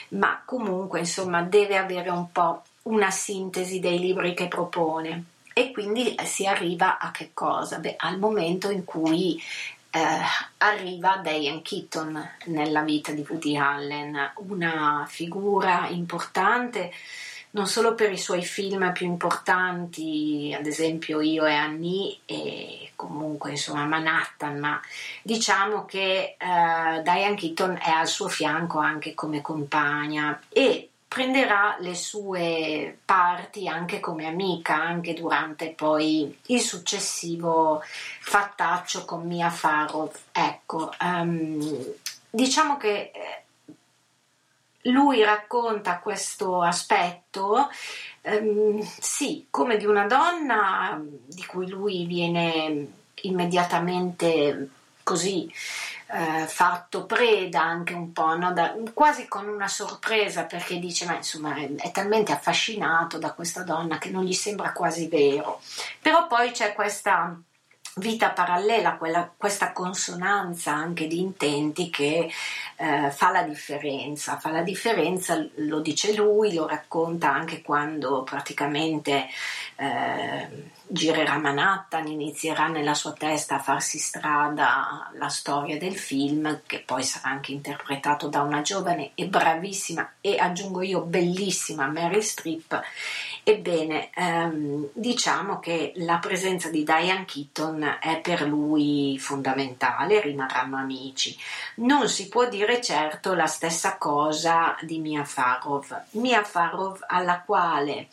ma 0.09 0.41
comunque 0.43 0.99
insomma 0.99 1.41
deve 1.41 1.77
avere 1.77 2.09
un 2.09 2.31
po' 2.31 2.63
una 2.83 3.11
sintesi 3.11 3.79
dei 3.79 3.99
libri 3.99 4.33
che 4.33 4.47
propone. 4.47 5.25
E 5.57 5.71
quindi 5.71 6.13
si 6.25 6.45
arriva 6.45 6.97
a 6.97 7.11
che 7.11 7.29
cosa? 7.33 7.79
Beh, 7.79 7.95
al 7.97 8.19
momento 8.19 8.69
in 8.69 8.83
cui 8.83 9.41
eh, 9.95 10.19
arriva 10.57 11.21
Diane 11.23 11.61
Keaton 11.61 12.29
nella 12.45 12.81
vita 12.81 13.13
di 13.13 13.25
Woody 13.27 13.55
Allen, 13.55 14.33
una 14.47 15.05
figura 15.07 15.87
importante 15.87 16.91
non 17.51 17.67
solo 17.67 17.95
per 17.95 18.11
i 18.11 18.17
suoi 18.17 18.43
film 18.43 18.91
più 18.91 19.05
importanti, 19.05 20.53
ad 20.53 20.65
esempio 20.65 21.21
Io 21.21 21.45
e 21.45 21.53
Annie 21.53 22.17
e 22.25 22.91
comunque 22.97 23.51
insomma 23.51 23.85
Manhattan, 23.85 24.59
ma 24.59 24.81
diciamo 25.21 25.85
che 25.85 26.35
eh, 26.37 27.01
Diane 27.01 27.35
Keaton 27.35 27.79
è 27.81 27.91
al 27.91 28.07
suo 28.07 28.27
fianco 28.27 28.79
anche 28.79 29.13
come 29.13 29.39
compagna 29.39 30.37
e 30.49 30.89
prenderà 31.15 31.77
le 31.79 31.95
sue 31.95 32.97
parti 33.05 33.69
anche 33.69 34.01
come 34.01 34.25
amica, 34.25 34.75
anche 34.75 35.13
durante 35.13 35.69
poi 35.69 36.37
il 36.47 36.59
successivo 36.59 37.81
fattaccio 38.19 39.05
con 39.05 39.25
Mia 39.25 39.49
Farov. 39.49 40.13
Ecco, 40.33 40.91
um, 40.99 41.93
diciamo 42.29 42.75
che 42.75 43.11
eh, 43.13 43.43
lui 44.89 45.23
racconta 45.23 45.99
questo 45.99 46.61
aspetto, 46.61 47.69
um, 48.23 48.81
sì, 48.81 49.47
come 49.49 49.77
di 49.77 49.85
una 49.85 50.07
donna 50.07 51.01
di 51.01 51.45
cui 51.45 51.69
lui 51.69 52.05
viene 52.05 52.87
immediatamente 53.21 54.69
così 55.01 55.49
eh, 56.15 56.47
fatto 56.47 57.05
preda 57.05 57.61
anche 57.61 57.93
un 57.93 58.13
po', 58.13 58.37
no? 58.37 58.53
da, 58.53 58.73
quasi 58.93 59.27
con 59.27 59.47
una 59.47 59.67
sorpresa 59.67 60.43
perché 60.43 60.79
dice 60.79 61.05
ma 61.05 61.15
insomma 61.15 61.55
è, 61.55 61.75
è, 61.75 61.91
talmente 61.91 62.31
affascinato 62.31 63.17
da 63.17 63.33
questa 63.33 63.63
donna 63.63 63.97
che 63.97 64.09
non 64.09 64.23
gli 64.23 64.33
sembra 64.33 64.71
quasi 64.71 65.07
vero. 65.09 65.59
Però 66.01 66.25
poi 66.27 66.51
c'è 66.51 66.73
questa 66.73 67.37
vita 67.95 68.31
parallela, 68.31 68.95
quella, 68.95 69.29
questa 69.35 69.71
consonanza 69.71 70.73
anche 70.73 71.07
di 71.07 71.19
intenti 71.19 71.89
che 71.89 72.29
eh, 72.77 73.09
fa 73.11 73.31
la 73.31 73.43
differenza, 73.43 74.37
fa 74.37 74.51
la 74.51 74.61
differenza, 74.61 75.43
lo 75.55 75.79
dice 75.79 76.13
lui, 76.13 76.53
lo 76.53 76.67
racconta 76.67 77.31
anche 77.31 77.61
quando 77.61 78.23
praticamente 78.23 79.27
eh, 79.77 80.73
girerà 80.87 81.37
Manhattan, 81.37 82.07
inizierà 82.07 82.67
nella 82.67 82.93
sua 82.93 83.13
testa 83.13 83.55
a 83.55 83.59
farsi 83.59 83.97
strada 83.97 85.09
la 85.17 85.29
storia 85.29 85.77
del 85.77 85.97
film, 85.97 86.61
che 86.65 86.83
poi 86.85 87.03
sarà 87.03 87.29
anche 87.29 87.51
interpretato 87.51 88.27
da 88.27 88.41
una 88.41 88.61
giovane 88.61 89.11
e 89.15 89.27
bravissima 89.27 90.13
e 90.21 90.37
aggiungo 90.37 90.81
io 90.81 91.01
bellissima 91.01 91.87
Mary 91.87 92.21
Streep. 92.21 92.81
Ebbene, 93.47 94.09
ehm, 94.15 94.89
diciamo 94.91 95.59
che 95.59 95.91
la 95.97 96.17
presenza 96.17 96.71
di 96.71 96.83
Diane 96.83 97.25
Keaton 97.25 97.99
è 98.01 98.19
per 98.19 98.41
lui 98.41 99.19
fondamentale, 99.19 100.19
rimarranno 100.19 100.77
amici. 100.77 101.37
Non 101.75 102.09
si 102.09 102.27
può 102.27 102.49
dire 102.49 102.81
certo 102.81 103.35
la 103.35 103.45
stessa 103.45 103.97
cosa 103.97 104.75
di 104.81 104.97
Mia 104.97 105.23
Farov. 105.25 106.05
Mia 106.13 106.43
Farov 106.43 107.03
alla 107.05 107.41
quale 107.41 108.07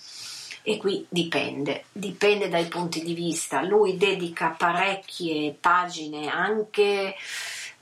e 0.61 0.77
qui 0.77 1.07
dipende, 1.09 1.85
dipende 1.93 2.51
dai 2.51 2.67
punti 2.67 3.03
di 3.03 3.15
vista. 3.15 3.63
Lui 3.63 3.97
dedica 3.97 4.49
parecchie 4.49 5.57
pagine 5.59 6.29
anche 6.29 7.15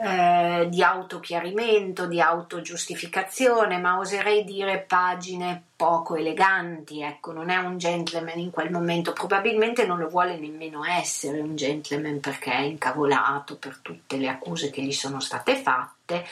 eh, 0.03 0.67
di 0.71 0.83
autochiarimento, 0.83 2.07
di 2.07 2.23
autogiustificazione, 2.23 3.77
ma 3.77 3.99
oserei 3.99 4.45
dire 4.45 4.79
pagine 4.79 5.63
poco 5.77 6.17
eleganti, 6.17 7.03
ecco, 7.03 7.33
non 7.33 7.51
è 7.51 7.57
un 7.57 7.77
gentleman 7.77 8.39
in 8.39 8.51
quel 8.51 8.71
momento, 8.71 9.13
probabilmente 9.13 9.85
non 9.85 9.99
lo 9.99 10.09
vuole 10.09 10.39
nemmeno 10.39 10.87
essere 10.87 11.41
un 11.41 11.55
gentleman 11.55 12.19
perché 12.21 12.51
è 12.51 12.61
incavolato 12.61 13.57
per 13.57 13.79
tutte 13.83 14.17
le 14.17 14.29
accuse 14.29 14.71
che 14.71 14.81
gli 14.81 14.93
sono 14.93 15.21
state 15.21 15.57
fatte. 15.57 16.27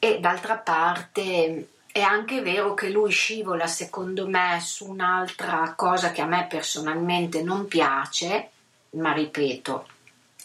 E 0.00 0.18
d'altra 0.18 0.56
parte 0.56 1.68
è 1.92 2.00
anche 2.00 2.40
vero 2.40 2.74
che 2.74 2.90
lui 2.90 3.12
scivola, 3.12 3.68
secondo 3.68 4.26
me, 4.26 4.58
su 4.60 4.88
un'altra 4.90 5.72
cosa 5.76 6.10
che 6.10 6.20
a 6.20 6.26
me 6.26 6.46
personalmente 6.48 7.42
non 7.42 7.68
piace, 7.68 8.50
ma 8.90 9.12
ripeto, 9.12 9.86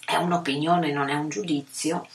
è 0.05 0.15
un'opinione, 0.15 0.91
non 0.91 1.09
è 1.09 1.15
un 1.15 1.29
giudizio, 1.29 2.07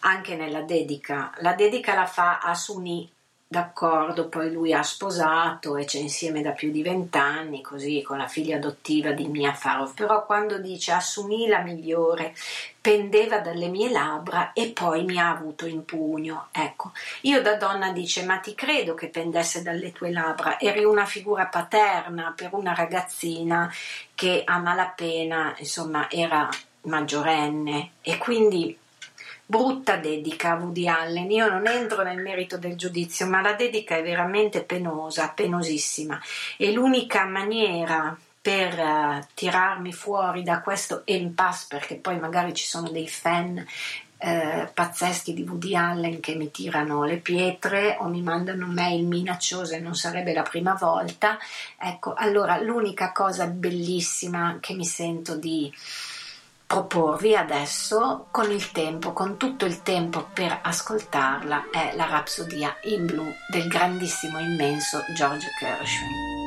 anche 0.00 0.36
nella 0.36 0.62
dedica. 0.62 1.32
La 1.38 1.54
dedica 1.54 1.94
la 1.94 2.06
fa 2.06 2.38
a 2.38 2.54
Suni 2.54 3.10
d'accordo, 3.52 4.28
poi 4.28 4.50
lui 4.50 4.72
ha 4.72 4.82
sposato 4.82 5.76
e 5.76 5.84
c'è 5.84 5.98
insieme 5.98 6.40
da 6.40 6.52
più 6.52 6.72
di 6.72 6.82
vent'anni, 6.82 7.60
così 7.60 8.00
con 8.00 8.16
la 8.16 8.26
figlia 8.26 8.56
adottiva 8.56 9.12
di 9.12 9.26
Mia 9.26 9.52
Farov, 9.52 9.92
però 9.92 10.24
quando 10.24 10.56
dice 10.56 10.92
assumì 10.92 11.46
la 11.46 11.60
migliore, 11.60 12.34
pendeva 12.80 13.40
dalle 13.40 13.68
mie 13.68 13.90
labbra 13.90 14.54
e 14.54 14.70
poi 14.70 15.04
mi 15.04 15.18
ha 15.18 15.28
avuto 15.28 15.66
in 15.66 15.84
pugno. 15.84 16.48
Ecco, 16.50 16.92
io 17.22 17.42
da 17.42 17.56
donna 17.56 17.92
dice 17.92 18.24
ma 18.24 18.38
ti 18.38 18.54
credo 18.54 18.94
che 18.94 19.08
pendesse 19.08 19.60
dalle 19.60 19.92
tue 19.92 20.10
labbra, 20.10 20.58
eri 20.58 20.82
una 20.84 21.04
figura 21.04 21.44
paterna 21.44 22.32
per 22.34 22.54
una 22.54 22.72
ragazzina 22.72 23.70
che 24.14 24.42
a 24.46 24.58
malapena, 24.58 25.54
insomma, 25.58 26.08
era 26.10 26.48
maggiorenne 26.82 27.90
e 28.02 28.18
quindi 28.18 28.76
brutta 29.44 29.96
dedica 29.96 30.52
a 30.52 30.56
Woody 30.56 30.88
Allen. 30.88 31.30
Io 31.30 31.48
non 31.48 31.66
entro 31.66 32.02
nel 32.02 32.20
merito 32.20 32.56
del 32.56 32.76
giudizio, 32.76 33.26
ma 33.26 33.40
la 33.40 33.52
dedica 33.52 33.96
è 33.96 34.02
veramente 34.02 34.62
penosa, 34.62 35.28
penosissima. 35.28 36.20
E 36.56 36.72
l'unica 36.72 37.24
maniera 37.26 38.16
per 38.40 38.78
uh, 38.78 39.26
tirarmi 39.34 39.92
fuori 39.92 40.42
da 40.42 40.60
questo 40.60 41.02
impasse, 41.04 41.66
perché 41.68 41.96
poi 41.96 42.18
magari 42.18 42.54
ci 42.54 42.66
sono 42.66 42.88
dei 42.88 43.08
fan 43.08 43.64
eh, 44.24 44.70
pazzeschi 44.72 45.34
di 45.34 45.42
Woody 45.42 45.74
Allen 45.74 46.20
che 46.20 46.36
mi 46.36 46.52
tirano 46.52 47.02
le 47.02 47.16
pietre 47.16 47.96
o 47.98 48.06
mi 48.06 48.22
mandano 48.22 48.66
mail 48.66 49.04
minacciose, 49.04 49.80
non 49.80 49.96
sarebbe 49.96 50.32
la 50.32 50.42
prima 50.42 50.74
volta. 50.74 51.36
Ecco, 51.76 52.14
allora 52.14 52.56
l'unica 52.60 53.10
cosa 53.10 53.46
bellissima 53.46 54.58
che 54.60 54.74
mi 54.74 54.84
sento 54.84 55.34
di 55.34 55.72
proporvi 56.72 57.36
adesso 57.36 58.28
con 58.30 58.50
il 58.50 58.72
tempo, 58.72 59.12
con 59.12 59.36
tutto 59.36 59.66
il 59.66 59.82
tempo 59.82 60.26
per 60.32 60.60
ascoltarla, 60.62 61.68
è 61.70 61.92
la 61.96 62.06
Rapsodia 62.06 62.74
in 62.84 63.04
blu 63.04 63.30
del 63.50 63.68
grandissimo, 63.68 64.38
immenso 64.38 65.04
George 65.14 65.48
Gershwin. 65.60 66.41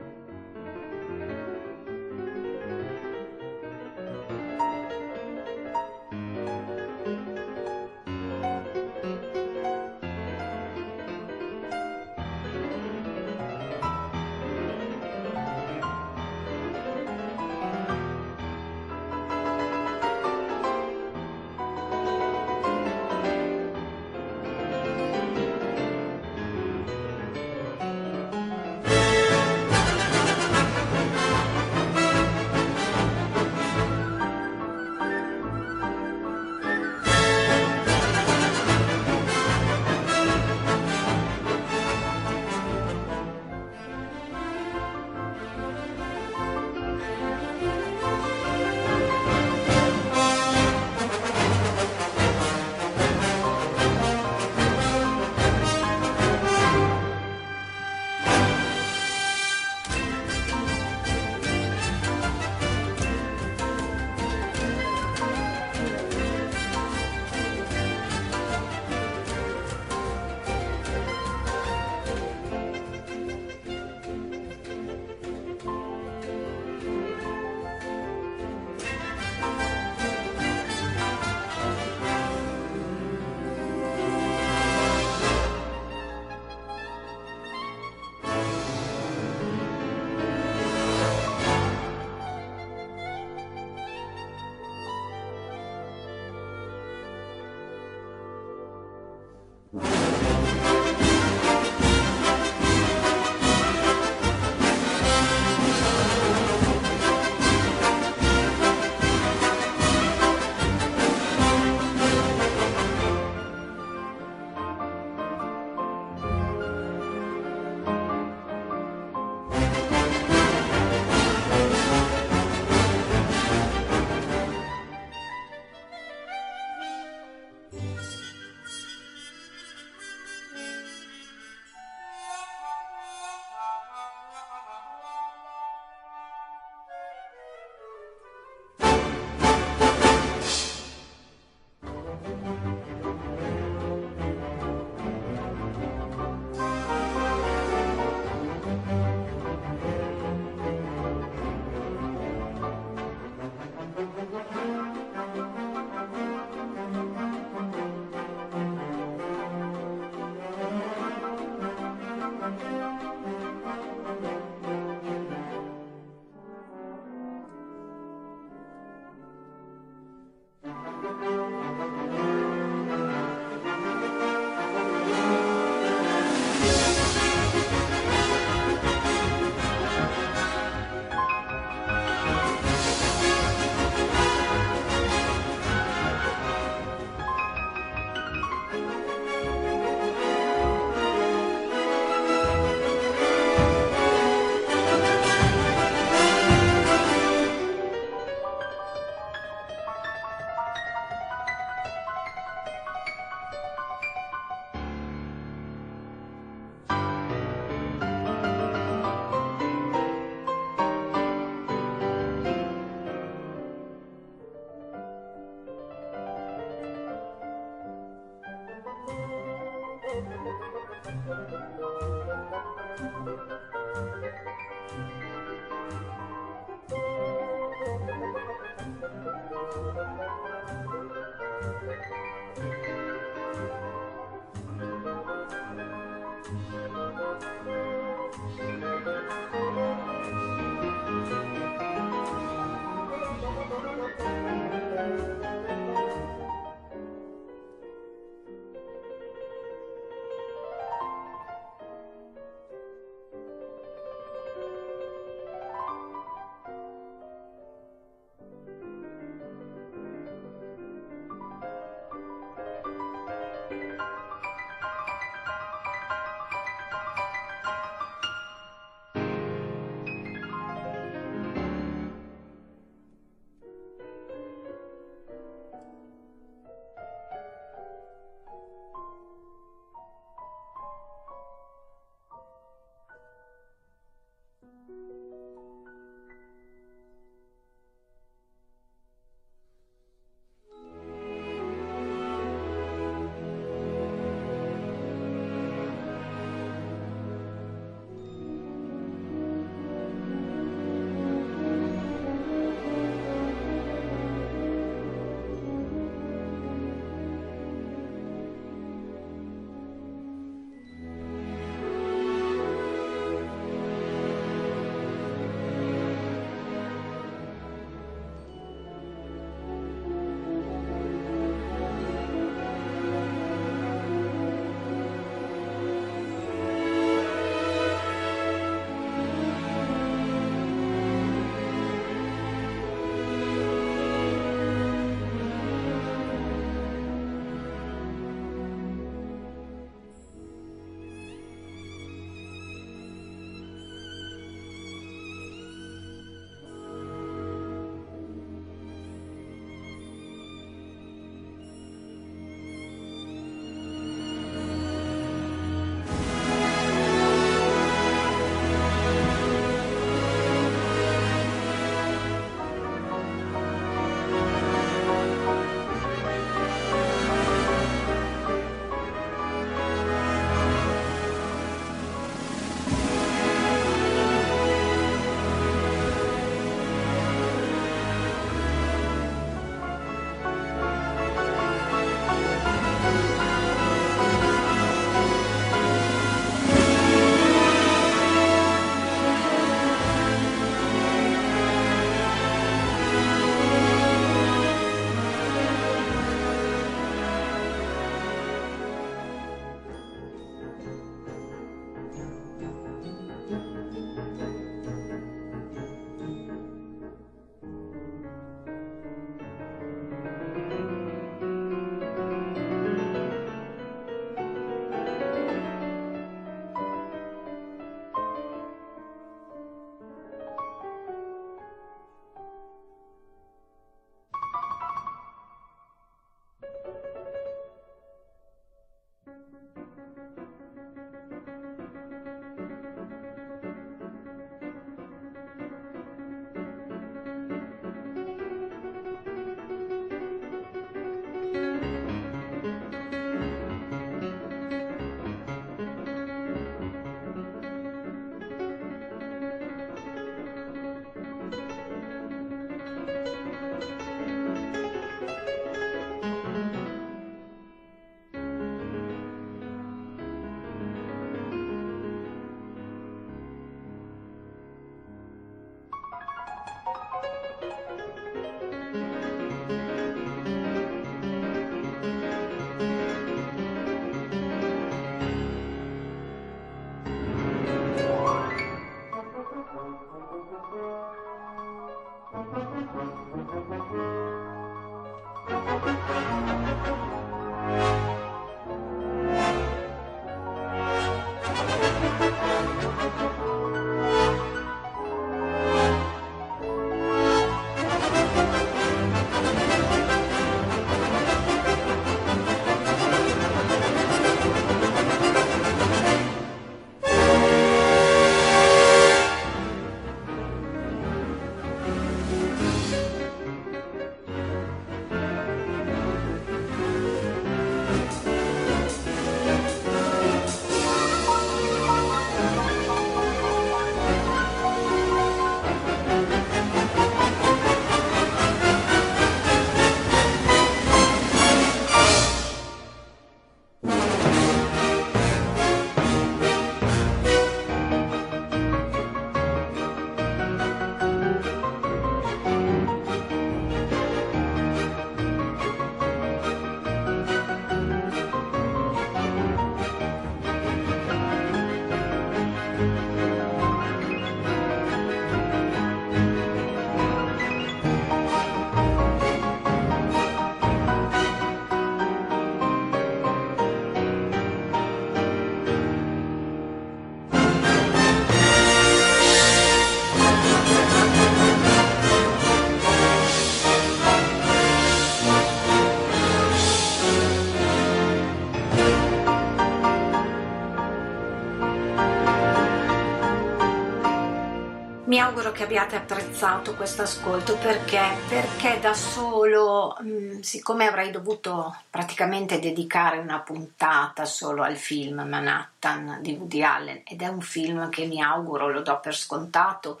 Che 585.58 585.64
abbiate 585.64 585.96
apprezzato 585.96 586.76
questo 586.76 587.02
ascolto 587.02 587.56
perché, 587.56 588.00
perché 588.28 588.78
da 588.78 588.94
solo, 588.94 589.96
mm, 590.00 590.38
siccome 590.38 590.86
avrei 590.86 591.10
dovuto 591.10 591.76
praticamente 591.90 592.60
dedicare 592.60 593.18
una 593.18 593.40
puntata 593.40 594.24
solo 594.24 594.62
al 594.62 594.76
film 594.76 595.20
Manhattan 595.22 596.18
di 596.20 596.34
Woody 596.34 596.62
Allen 596.62 597.02
ed 597.04 597.22
è 597.22 597.26
un 597.26 597.40
film 597.40 597.88
che 597.88 598.06
mi 598.06 598.22
auguro, 598.22 598.68
lo 598.68 598.82
do 598.82 599.00
per 599.00 599.16
scontato, 599.16 600.00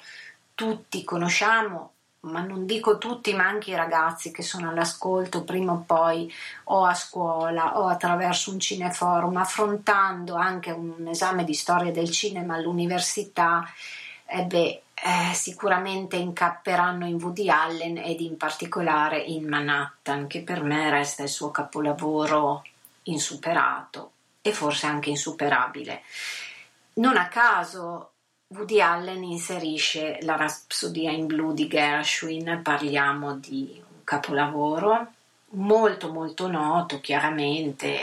tutti 0.54 1.02
conosciamo, 1.02 1.90
ma 2.20 2.40
non 2.40 2.64
dico 2.64 2.96
tutti, 2.96 3.34
ma 3.34 3.48
anche 3.48 3.72
i 3.72 3.74
ragazzi 3.76 4.30
che 4.30 4.42
sono 4.42 4.68
all'ascolto 4.70 5.42
prima 5.42 5.72
o 5.72 5.82
poi 5.84 6.32
o 6.64 6.84
a 6.84 6.94
scuola 6.94 7.80
o 7.80 7.88
attraverso 7.88 8.52
un 8.52 8.60
cineforum, 8.60 9.36
affrontando 9.36 10.36
anche 10.36 10.70
un 10.70 11.08
esame 11.08 11.42
di 11.42 11.54
storia 11.54 11.90
del 11.90 12.10
cinema 12.10 12.54
all'università, 12.54 13.68
eh 14.24 14.44
beh, 14.44 14.82
eh, 15.04 15.34
sicuramente 15.34 16.16
incapperanno 16.16 17.06
in 17.06 17.14
Woody 17.14 17.48
Allen 17.48 17.98
ed 17.98 18.20
in 18.20 18.36
particolare 18.36 19.18
in 19.18 19.46
Manhattan, 19.46 20.26
che 20.26 20.42
per 20.42 20.62
me 20.62 20.90
resta 20.90 21.22
il 21.22 21.28
suo 21.28 21.50
capolavoro 21.50 22.64
insuperato 23.04 24.12
e 24.42 24.52
forse 24.52 24.86
anche 24.86 25.10
insuperabile. 25.10 26.02
Non 26.94 27.16
a 27.16 27.28
caso 27.28 28.12
Woody 28.48 28.80
Allen 28.80 29.22
inserisce 29.22 30.18
la 30.22 30.36
Rapsodia 30.36 31.10
in 31.10 31.26
blu 31.26 31.52
di 31.52 31.68
Gershwin, 31.68 32.60
parliamo 32.62 33.34
di 33.34 33.80
un 33.80 34.04
capolavoro 34.04 35.12
molto 35.50 36.12
molto 36.12 36.48
noto 36.48 37.00
chiaramente, 37.00 37.98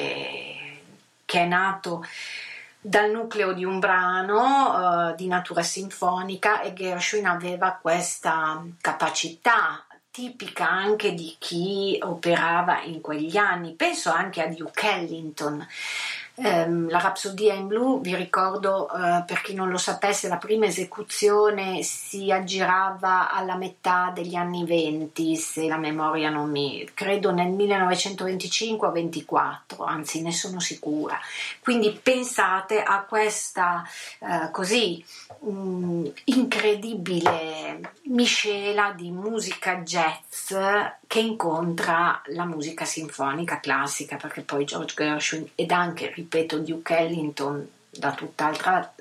che 1.26 1.40
è 1.40 1.46
nato 1.46 2.06
dal 2.88 3.10
nucleo 3.10 3.52
di 3.52 3.66
un 3.66 3.80
brano 3.80 5.10
uh, 5.10 5.16
di 5.16 5.26
natura 5.26 5.64
sinfonica 5.64 6.62
e 6.62 6.72
Gershwin 6.72 7.26
aveva 7.26 7.80
questa 7.82 8.64
capacità 8.80 9.84
tipica 10.12 10.70
anche 10.70 11.16
di 11.16 11.36
chi 11.40 11.98
operava 12.04 12.84
in 12.84 13.02
quegli 13.02 13.38
anni. 13.38 13.74
Penso 13.74 14.12
anche 14.12 14.44
a 14.44 14.48
Duke 14.48 14.88
Ellington 14.88 15.68
Um, 16.38 16.90
la 16.90 17.00
Rapsodia 17.00 17.54
in 17.54 17.68
blu, 17.68 18.02
vi 18.02 18.14
ricordo 18.14 18.90
uh, 18.92 19.24
per 19.26 19.42
chi 19.42 19.54
non 19.54 19.70
lo 19.70 19.78
sapesse, 19.78 20.28
la 20.28 20.36
prima 20.36 20.66
esecuzione 20.66 21.82
si 21.82 22.30
aggirava 22.30 23.32
alla 23.32 23.56
metà 23.56 24.12
degli 24.14 24.36
anni 24.36 24.66
20, 24.66 25.36
se 25.38 25.66
la 25.68 25.78
memoria 25.78 26.30
non 26.30 26.50
mi... 26.50 26.90
credo 26.94 27.32
nel 27.32 27.52
1925 27.52 28.88
o 28.88 28.92
24, 28.92 29.86
anzi 29.86 30.22
ne 30.22 30.34
sono 30.34 30.60
sicura. 30.60 31.18
Quindi 31.62 31.98
pensate 32.04 32.84
a 32.84 33.06
questa 33.08 33.88
uh, 34.20 34.52
così 34.52 35.04
um, 35.40 36.12
incredibile 36.26 37.94
miscela 38.04 38.92
di 38.92 39.10
musica 39.10 39.78
jazz 39.78 40.54
che 41.08 41.20
incontra 41.20 42.22
la 42.28 42.46
musica 42.46 42.84
sinfonica 42.84 43.60
classica, 43.60 44.18
perché 44.18 44.42
poi 44.42 44.66
George 44.66 44.96
Gershwin 44.96 45.50
ed 45.56 45.72
anche, 45.72 46.12
Duke 46.28 46.98
Ellington 46.98 47.68
da 47.90 48.12
tutt'altra 48.14 48.94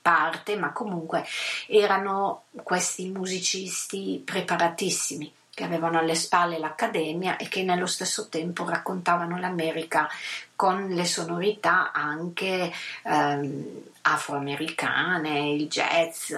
parte, 0.00 0.56
ma 0.56 0.72
comunque 0.72 1.24
erano 1.68 2.44
questi 2.62 3.08
musicisti 3.08 4.20
preparatissimi 4.24 5.32
che 5.54 5.64
avevano 5.64 5.98
alle 5.98 6.14
spalle 6.14 6.58
l'accademia 6.58 7.36
e 7.36 7.46
che 7.46 7.62
nello 7.62 7.86
stesso 7.86 8.28
tempo 8.28 8.66
raccontavano 8.66 9.38
l'America 9.38 10.08
con 10.56 10.88
le 10.88 11.04
sonorità 11.04 11.92
anche 11.92 12.72
ehm, 13.04 13.82
afroamericane, 14.02 15.50
il 15.50 15.68
jazz, 15.68 16.32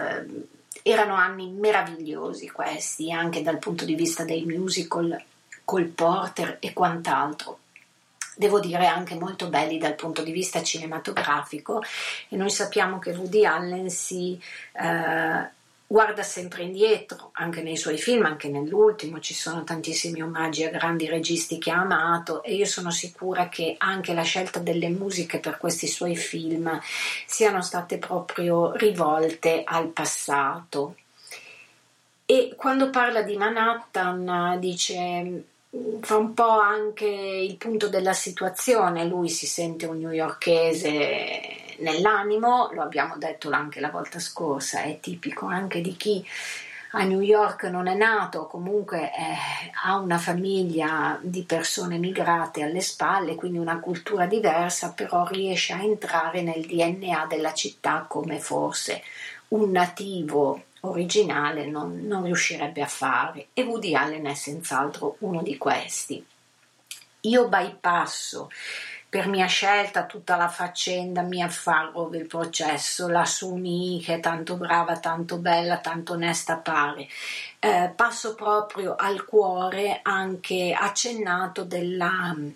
erano 0.82 1.14
anni 1.14 1.48
meravigliosi 1.48 2.50
questi, 2.50 3.12
anche 3.12 3.40
dal 3.42 3.58
punto 3.58 3.84
di 3.84 3.94
vista 3.94 4.24
dei 4.24 4.44
musical, 4.44 5.22
col 5.64 5.86
Porter 5.86 6.58
e 6.60 6.72
quant'altro. 6.72 7.58
Devo 8.36 8.60
dire 8.60 8.86
anche 8.86 9.14
molto 9.14 9.48
belli 9.48 9.78
dal 9.78 9.94
punto 9.94 10.22
di 10.22 10.32
vista 10.32 10.62
cinematografico. 10.62 11.82
E 12.28 12.36
noi 12.36 12.50
sappiamo 12.50 12.98
che 12.98 13.10
Woody 13.12 13.44
Allen 13.44 13.90
si 13.90 14.40
eh, 14.72 15.48
guarda 15.86 16.22
sempre 16.22 16.64
indietro, 16.64 17.30
anche 17.34 17.62
nei 17.62 17.76
suoi 17.76 17.98
film, 17.98 18.24
anche 18.24 18.48
nell'ultimo. 18.48 19.20
Ci 19.20 19.34
sono 19.34 19.62
tantissimi 19.62 20.22
omaggi 20.22 20.64
a 20.64 20.70
grandi 20.70 21.06
registi 21.06 21.58
che 21.58 21.70
ha 21.70 21.80
amato. 21.80 22.42
E 22.42 22.54
io 22.54 22.66
sono 22.66 22.90
sicura 22.90 23.48
che 23.48 23.76
anche 23.78 24.12
la 24.14 24.22
scelta 24.22 24.58
delle 24.58 24.88
musiche 24.88 25.38
per 25.38 25.58
questi 25.58 25.86
suoi 25.86 26.16
film 26.16 26.80
siano 27.26 27.62
state 27.62 27.98
proprio 27.98 28.72
rivolte 28.76 29.62
al 29.64 29.88
passato. 29.88 30.96
E 32.26 32.54
quando 32.56 32.90
parla 32.90 33.22
di 33.22 33.36
Manhattan 33.36 34.58
dice 34.58 35.44
fa 36.00 36.16
un 36.16 36.34
po' 36.34 36.58
anche 36.58 37.06
il 37.06 37.56
punto 37.56 37.88
della 37.88 38.12
situazione, 38.12 39.06
lui 39.06 39.28
si 39.28 39.46
sente 39.46 39.86
un 39.86 39.98
newyorkese 39.98 41.76
nell'animo, 41.78 42.70
lo 42.72 42.82
abbiamo 42.82 43.16
detto 43.16 43.50
anche 43.50 43.80
la 43.80 43.90
volta 43.90 44.18
scorsa, 44.18 44.82
è 44.82 45.00
tipico 45.00 45.46
anche 45.46 45.80
di 45.80 45.96
chi 45.96 46.24
a 46.96 47.02
New 47.02 47.20
York 47.20 47.64
non 47.64 47.88
è 47.88 47.94
nato, 47.94 48.46
comunque 48.46 49.10
eh, 49.10 49.34
ha 49.84 49.96
una 49.96 50.18
famiglia 50.18 51.18
di 51.20 51.42
persone 51.42 51.98
migrate 51.98 52.62
alle 52.62 52.80
spalle, 52.80 53.34
quindi 53.34 53.58
una 53.58 53.80
cultura 53.80 54.26
diversa, 54.26 54.92
però 54.92 55.26
riesce 55.26 55.72
a 55.72 55.82
entrare 55.82 56.42
nel 56.42 56.64
DNA 56.64 57.26
della 57.26 57.52
città 57.52 58.06
come 58.08 58.38
forse 58.38 59.02
un 59.48 59.72
nativo 59.72 60.62
originale 60.88 61.66
non, 61.66 62.06
non 62.06 62.24
riuscirebbe 62.24 62.82
a 62.82 62.86
fare 62.86 63.48
e 63.52 63.62
Woody 63.62 63.94
Allen 63.94 64.26
è 64.26 64.34
senz'altro 64.34 65.16
uno 65.20 65.42
di 65.42 65.56
questi. 65.56 66.24
Io 67.20 67.48
bypasso 67.48 68.50
per 69.14 69.28
mia 69.28 69.46
scelta 69.46 70.06
tutta 70.06 70.34
la 70.34 70.48
faccenda 70.48 71.22
mi 71.22 71.40
affarro 71.40 72.08
del 72.08 72.26
processo, 72.26 73.06
la 73.06 73.24
Suni 73.24 74.02
che 74.04 74.14
è 74.14 74.20
tanto 74.20 74.56
brava, 74.56 74.98
tanto 74.98 75.36
bella, 75.36 75.78
tanto 75.78 76.14
onesta 76.14 76.56
pare. 76.56 77.06
Eh, 77.60 77.92
passo 77.94 78.34
proprio 78.34 78.96
al 78.96 79.24
cuore 79.24 80.00
anche 80.02 80.76
accennato 80.76 81.62
della 81.62 82.34
mm, 82.34 82.48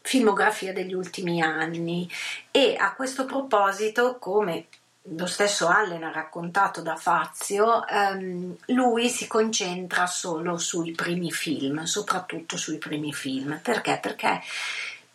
filmografia 0.00 0.72
degli 0.72 0.94
ultimi 0.94 1.42
anni 1.42 2.08
e 2.52 2.76
a 2.78 2.94
questo 2.94 3.24
proposito 3.24 4.16
come 4.20 4.66
lo 5.02 5.26
stesso 5.26 5.68
Allen 5.68 6.04
ha 6.04 6.12
raccontato 6.12 6.82
da 6.82 6.96
Fazio, 6.96 7.86
ehm, 7.86 8.56
lui 8.66 9.08
si 9.08 9.26
concentra 9.26 10.06
solo 10.06 10.58
sui 10.58 10.92
primi 10.92 11.32
film, 11.32 11.84
soprattutto 11.84 12.56
sui 12.56 12.78
primi 12.78 13.12
film. 13.12 13.58
Perché? 13.62 13.98
Perché 14.00 14.40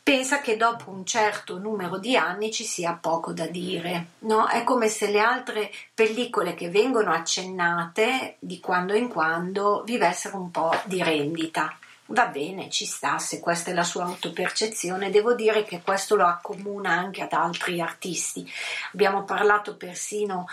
pensa 0.02 0.40
che 0.40 0.56
dopo 0.56 0.92
un 0.92 1.06
certo 1.06 1.58
numero 1.58 1.98
di 1.98 2.16
anni 2.16 2.52
ci 2.52 2.64
sia 2.64 2.98
poco 3.00 3.34
da 3.34 3.48
dire. 3.48 4.06
No? 4.20 4.48
È 4.48 4.64
come 4.64 4.88
se 4.88 5.10
le 5.10 5.20
altre 5.20 5.72
pellicole 5.94 6.54
che 6.56 6.70
vengono 6.70 7.12
accennate 7.12 8.36
di 8.40 8.60
quando 8.60 8.94
in 8.94 9.08
quando 9.08 9.84
vivessero 9.84 10.38
un 10.38 10.52
po' 10.52 10.80
di 10.86 11.02
rendita. 11.02 11.78
Va 12.08 12.28
bene, 12.28 12.70
ci 12.70 12.86
sta, 12.86 13.18
se 13.18 13.40
questa 13.40 13.72
è 13.72 13.74
la 13.74 13.84
sua 13.84 14.04
autopercezione, 14.04 15.10
devo 15.10 15.34
dire 15.34 15.64
che 15.64 15.82
questo 15.82 16.16
lo 16.16 16.26
accomuna 16.26 16.92
anche 16.92 17.24
ad 17.24 17.34
altri 17.34 17.82
artisti. 17.82 18.48
Abbiamo 18.94 19.24
parlato 19.24 19.76
persino 19.76 20.46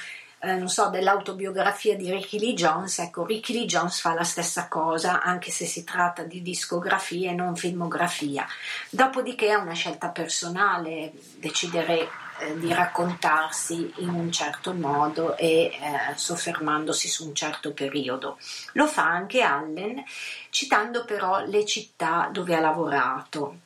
eh, 0.44 0.56
non 0.56 0.68
so, 0.68 0.88
dell'autobiografia 0.88 1.94
di 1.94 2.10
Ricky 2.10 2.36
Lee 2.40 2.54
Jones, 2.54 2.98
ecco, 2.98 3.24
Ricky 3.24 3.52
Lee 3.52 3.66
Jones 3.66 4.00
fa 4.00 4.12
la 4.12 4.24
stessa 4.24 4.66
cosa, 4.66 5.22
anche 5.22 5.52
se 5.52 5.66
si 5.66 5.84
tratta 5.84 6.24
di 6.24 6.42
discografia 6.42 7.30
e 7.30 7.34
non 7.34 7.54
filmografia. 7.54 8.44
Dopodiché 8.90 9.50
è 9.50 9.54
una 9.54 9.74
scelta 9.74 10.08
personale 10.08 11.12
decidere 11.36 12.08
eh, 12.42 12.58
di 12.58 12.72
raccontarsi 12.72 13.92
in 13.98 14.08
un 14.08 14.32
certo 14.32 14.72
modo 14.72 15.36
e 15.36 15.66
eh, 15.66 15.72
soffermandosi 16.16 17.08
su 17.08 17.26
un 17.26 17.34
certo 17.34 17.72
periodo. 17.72 18.38
Lo 18.72 18.86
fa 18.86 19.04
anche 19.04 19.42
Allen, 19.42 20.02
citando 20.50 21.04
però 21.04 21.44
le 21.44 21.64
città 21.64 22.28
dove 22.32 22.56
ha 22.56 22.60
lavorato, 22.60 23.56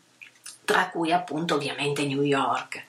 tra 0.64 0.90
cui 0.90 1.12
appunto 1.12 1.54
ovviamente 1.54 2.04
New 2.06 2.22
York. 2.22 2.84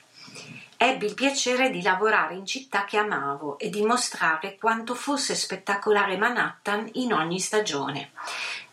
Ebbi 0.80 1.06
il 1.06 1.14
piacere 1.14 1.70
di 1.70 1.82
lavorare 1.82 2.34
in 2.34 2.46
città 2.46 2.84
che 2.84 2.98
amavo 2.98 3.58
e 3.58 3.68
di 3.68 3.82
mostrare 3.82 4.56
quanto 4.56 4.94
fosse 4.94 5.34
spettacolare 5.34 6.16
Manhattan 6.16 6.88
in 6.92 7.12
ogni 7.12 7.40
stagione. 7.40 8.10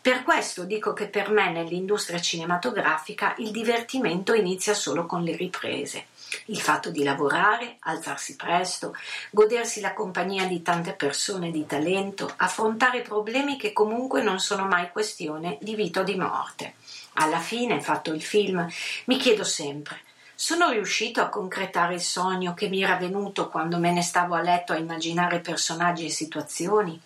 Per 0.00 0.22
questo 0.22 0.62
dico 0.62 0.92
che 0.92 1.08
per 1.08 1.30
me 1.30 1.50
nell'industria 1.50 2.20
cinematografica 2.20 3.34
il 3.38 3.50
divertimento 3.50 4.34
inizia 4.34 4.72
solo 4.72 5.04
con 5.04 5.24
le 5.24 5.34
riprese. 5.34 6.06
Il 6.46 6.60
fatto 6.60 6.90
di 6.90 7.02
lavorare, 7.02 7.76
alzarsi 7.80 8.36
presto, 8.36 8.94
godersi 9.30 9.80
la 9.80 9.92
compagnia 9.92 10.46
di 10.46 10.62
tante 10.62 10.92
persone 10.92 11.50
di 11.50 11.66
talento, 11.66 12.32
affrontare 12.36 13.02
problemi 13.02 13.56
che 13.56 13.72
comunque 13.72 14.22
non 14.22 14.38
sono 14.40 14.66
mai 14.66 14.90
questione 14.90 15.58
di 15.60 15.74
vita 15.74 16.00
o 16.00 16.02
di 16.04 16.16
morte. 16.16 16.74
Alla 17.14 17.40
fine, 17.40 17.80
fatto 17.80 18.12
il 18.12 18.22
film, 18.22 18.66
mi 19.04 19.16
chiedo 19.18 19.44
sempre 19.44 20.00
Sono 20.34 20.68
riuscito 20.70 21.22
a 21.22 21.30
concretare 21.30 21.94
il 21.94 22.00
sogno 22.00 22.52
che 22.52 22.68
mi 22.68 22.82
era 22.82 22.96
venuto 22.96 23.48
quando 23.48 23.78
me 23.78 23.90
ne 23.90 24.02
stavo 24.02 24.34
a 24.34 24.42
letto 24.42 24.72
a 24.72 24.76
immaginare 24.76 25.40
personaggi 25.40 26.04
e 26.06 26.10
situazioni? 26.10 27.00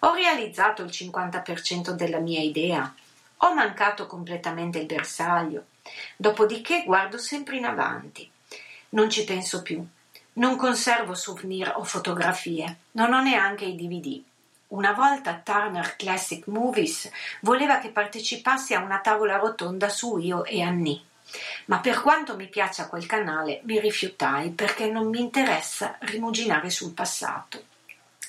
Ho 0.00 0.12
realizzato 0.12 0.82
il 0.82 0.90
50% 0.90 1.90
della 1.92 2.18
mia 2.18 2.40
idea? 2.40 2.94
Ho 3.38 3.54
mancato 3.54 4.06
completamente 4.06 4.78
il 4.78 4.86
bersaglio? 4.86 5.64
Dopodiché 6.16 6.82
guardo 6.84 7.16
sempre 7.16 7.56
in 7.56 7.64
avanti. 7.64 8.30
Non 8.90 9.10
ci 9.10 9.24
penso 9.24 9.62
più. 9.62 9.84
Non 10.34 10.56
conservo 10.56 11.14
souvenir 11.14 11.72
o 11.76 11.84
fotografie. 11.84 12.76
Non 12.92 13.12
ho 13.12 13.22
neanche 13.22 13.64
i 13.64 13.74
DVD. 13.74 14.20
Una 14.68 14.92
volta 14.92 15.40
Turner 15.42 15.96
Classic 15.96 16.46
Movies 16.48 17.10
voleva 17.40 17.78
che 17.78 17.90
partecipassi 17.90 18.74
a 18.74 18.80
una 18.80 18.98
tavola 18.98 19.36
rotonda 19.36 19.88
su 19.88 20.18
io 20.18 20.44
e 20.44 20.60
Annie. 20.60 21.00
Ma 21.66 21.78
per 21.78 22.00
quanto 22.00 22.36
mi 22.36 22.48
piaccia 22.48 22.88
quel 22.88 23.06
canale, 23.06 23.60
mi 23.64 23.80
rifiutai 23.80 24.50
perché 24.50 24.86
non 24.86 25.08
mi 25.08 25.20
interessa 25.20 25.96
rimuginare 26.00 26.70
sul 26.70 26.92
passato. 26.92 27.62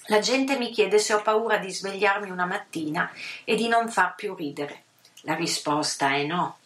La 0.08 0.20
gente 0.20 0.58
mi 0.58 0.72
chiede 0.72 1.00
se 1.00 1.14
ho 1.14 1.22
paura 1.22 1.58
di 1.58 1.72
svegliarmi 1.72 2.30
una 2.30 2.46
mattina 2.46 3.12
e 3.44 3.56
di 3.56 3.68
non 3.68 3.90
far 3.90 4.16
più 4.16 4.34
ridere. 4.34 4.84
La 5.22 5.36
risposta 5.36 6.14
è 6.14 6.24
no, 6.24 6.58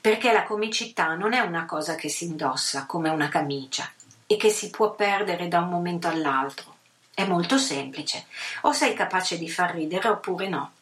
perché 0.00 0.32
la 0.32 0.44
comicità 0.44 1.14
non 1.14 1.32
è 1.32 1.40
una 1.40 1.64
cosa 1.64 1.94
che 1.94 2.08
si 2.08 2.24
indossa 2.24 2.86
come 2.86 3.08
una 3.08 3.28
camicia 3.28 3.90
e 4.26 4.36
che 4.36 4.50
si 4.50 4.70
può 4.70 4.94
perdere 4.94 5.48
da 5.48 5.60
un 5.60 5.68
momento 5.68 6.08
all'altro. 6.08 6.76
È 7.14 7.24
molto 7.26 7.58
semplice, 7.58 8.26
o 8.62 8.72
sei 8.72 8.94
capace 8.94 9.36
di 9.38 9.48
far 9.48 9.74
ridere 9.74 10.08
oppure 10.08 10.48
no. 10.48 10.72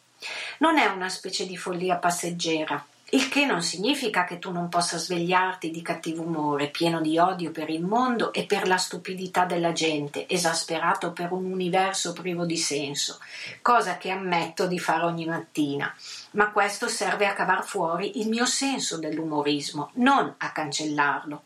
Non 0.59 0.77
è 0.77 0.85
una 0.85 1.09
specie 1.09 1.45
di 1.45 1.57
follia 1.57 1.95
passeggera, 1.95 2.83
il 3.13 3.27
che 3.27 3.45
non 3.45 3.61
significa 3.61 4.23
che 4.23 4.39
tu 4.39 4.51
non 4.51 4.69
possa 4.69 4.97
svegliarti 4.97 5.69
di 5.69 5.81
cattivo 5.81 6.23
umore, 6.23 6.69
pieno 6.69 7.01
di 7.01 7.17
odio 7.17 7.51
per 7.51 7.69
il 7.69 7.83
mondo 7.83 8.31
e 8.31 8.45
per 8.45 8.65
la 8.67 8.77
stupidità 8.77 9.43
della 9.43 9.73
gente, 9.73 10.29
esasperato 10.29 11.11
per 11.11 11.33
un 11.33 11.51
universo 11.51 12.13
privo 12.13 12.45
di 12.45 12.55
senso, 12.55 13.19
cosa 13.61 13.97
che 13.97 14.11
ammetto 14.11 14.65
di 14.65 14.79
fare 14.79 15.03
ogni 15.03 15.25
mattina. 15.25 15.93
Ma 16.31 16.51
questo 16.51 16.87
serve 16.87 17.27
a 17.27 17.33
cavar 17.33 17.65
fuori 17.65 18.21
il 18.21 18.29
mio 18.29 18.45
senso 18.45 18.97
dell'umorismo, 18.97 19.89
non 19.95 20.33
a 20.37 20.51
cancellarlo. 20.53 21.43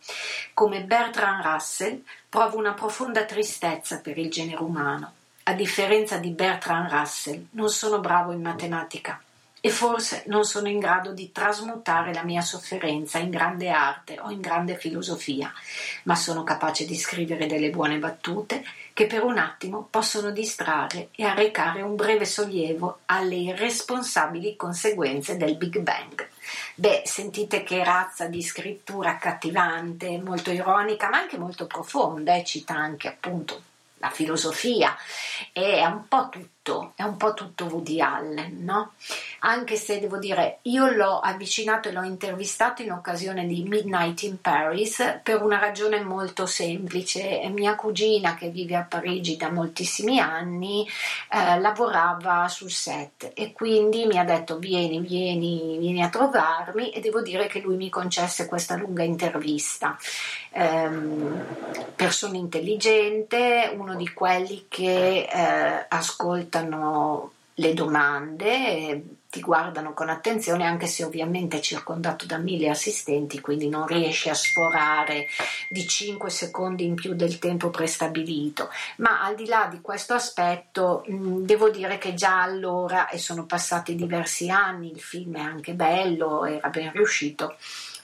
Come 0.54 0.84
Bertrand 0.84 1.44
Russell, 1.44 2.04
provo 2.30 2.58
una 2.58 2.74
profonda 2.74 3.26
tristezza 3.26 4.02
per 4.02 4.20
il 4.20 4.30
genere 4.30 4.62
umano. 4.62 5.14
A 5.46 5.54
differenza 5.54 6.18
di 6.18 6.30
Bertrand 6.30 6.92
Russell, 6.92 7.48
non 7.52 7.70
sono 7.70 8.00
bravo 8.00 8.34
in 8.34 8.42
matematica 8.42 9.20
e 9.66 9.72
forse 9.72 10.22
non 10.28 10.44
sono 10.44 10.68
in 10.68 10.78
grado 10.78 11.12
di 11.12 11.32
trasmutare 11.32 12.14
la 12.14 12.22
mia 12.22 12.42
sofferenza 12.42 13.18
in 13.18 13.32
grande 13.32 13.72
arte 13.72 14.20
o 14.20 14.30
in 14.30 14.40
grande 14.40 14.78
filosofia, 14.78 15.52
ma 16.04 16.14
sono 16.14 16.44
capace 16.44 16.86
di 16.86 16.96
scrivere 16.96 17.48
delle 17.48 17.72
buone 17.72 17.98
battute 17.98 18.64
che 18.94 19.08
per 19.08 19.24
un 19.24 19.40
attimo 19.40 19.88
possono 19.90 20.30
distrarre 20.30 21.08
e 21.16 21.24
arrecare 21.24 21.82
un 21.82 21.96
breve 21.96 22.26
sollievo 22.26 23.00
alle 23.06 23.38
irresponsabili 23.38 24.56
conseguenze 24.56 25.36
del 25.36 25.56
Big 25.56 25.80
Bang. 25.80 26.28
Beh, 26.76 27.02
sentite 27.04 27.64
che 27.64 27.84
razza 27.84 28.28
di 28.28 28.44
scrittura 28.44 29.10
accattivante, 29.10 30.20
molto 30.20 30.52
ironica, 30.52 31.10
ma 31.10 31.18
anche 31.18 31.40
molto 31.40 31.66
profonda, 31.66 32.36
e 32.36 32.44
cita 32.44 32.76
anche 32.76 33.08
appunto 33.08 33.60
la 33.98 34.12
filosofia, 34.12 34.96
è 35.52 35.84
un 35.86 36.08
po' 36.08 36.30
tutto, 36.30 36.55
è 36.96 37.04
un 37.04 37.18
po' 37.18 37.34
tutto 37.34 37.66
Woody 37.66 38.02
Allen, 38.02 38.64
no? 38.64 38.94
Anche 39.40 39.76
se 39.76 40.00
devo 40.00 40.18
dire, 40.18 40.60
io 40.64 40.88
l'ho 40.88 41.20
avvicinato 41.20 41.90
e 41.90 41.92
l'ho 41.92 42.02
intervistato 42.02 42.82
in 42.82 42.92
occasione 42.92 43.46
di 43.46 43.64
Midnight 43.64 44.24
in 44.24 44.42
Paris 44.42 45.20
per 45.22 45.44
una 45.44 45.60
ragione 45.60 46.02
molto 46.02 46.46
semplice. 46.48 47.48
Mia 47.54 47.76
cugina, 47.76 48.34
che 48.34 48.50
vive 48.50 48.76
a 48.76 48.82
Parigi 48.84 49.38
da 49.38 49.52
moltissimi 49.52 50.20
anni, 50.20 50.88
eh, 51.30 51.60
lavorava 51.60 52.48
sul 52.48 52.72
set 52.72 53.32
e 53.36 53.54
quindi 53.54 54.06
mi 54.06 54.18
ha 54.18 54.24
detto 54.24 54.58
vieni, 54.58 55.00
vieni, 55.00 55.78
vieni 55.78 56.02
a 56.02 56.10
trovarmi 56.10 56.90
e 56.90 57.00
devo 57.00 57.22
dire 57.22 57.48
che 57.48 57.60
lui 57.60 57.76
mi 57.76 57.90
concesse 57.90 58.48
questa 58.48 58.76
lunga 58.76 59.04
intervista. 59.04 59.98
Um, 60.58 61.44
persona 61.96 62.38
intelligente, 62.38 63.74
uno 63.78 63.94
di 63.96 64.08
quelli 64.14 64.68
che 64.70 65.28
eh, 65.30 65.86
ascoltano 66.56 67.32
le 67.58 67.74
domande, 67.74 69.04
ti 69.30 69.40
guardano 69.40 69.94
con 69.94 70.10
attenzione 70.10 70.66
anche 70.66 70.88
se 70.88 71.06
ovviamente 71.06 71.58
è 71.58 71.62
circondato 71.62 72.26
da 72.26 72.38
mille 72.38 72.70
assistenti, 72.70 73.40
quindi 73.40 73.70
non 73.70 73.88
riesci 73.88 74.30
a 74.30 74.34
sforare 74.34 75.28
di 75.70 75.88
5 75.88 76.30
secondi 76.30 76.86
in 76.86 76.96
più 76.96 77.14
del 77.14 77.40
tempo 77.40 77.70
prestabilito. 77.70 78.70
Ma 78.98 79.24
al 79.24 79.36
di 79.36 79.46
là 79.46 79.68
di 79.72 79.80
questo 79.80 80.14
aspetto, 80.14 81.06
mh, 81.08 81.46
devo 81.46 81.70
dire 81.70 81.98
che 81.98 82.14
già 82.14 82.42
allora, 82.42 83.08
e 83.08 83.18
sono 83.18 83.46
passati 83.46 83.96
diversi 83.96 84.50
anni, 84.50 84.92
il 84.92 85.02
film 85.02 85.38
è 85.38 85.42
anche 85.42 85.74
bello, 85.74 86.46
era 86.46 86.70
ben 86.70 86.92
riuscito 86.92 87.56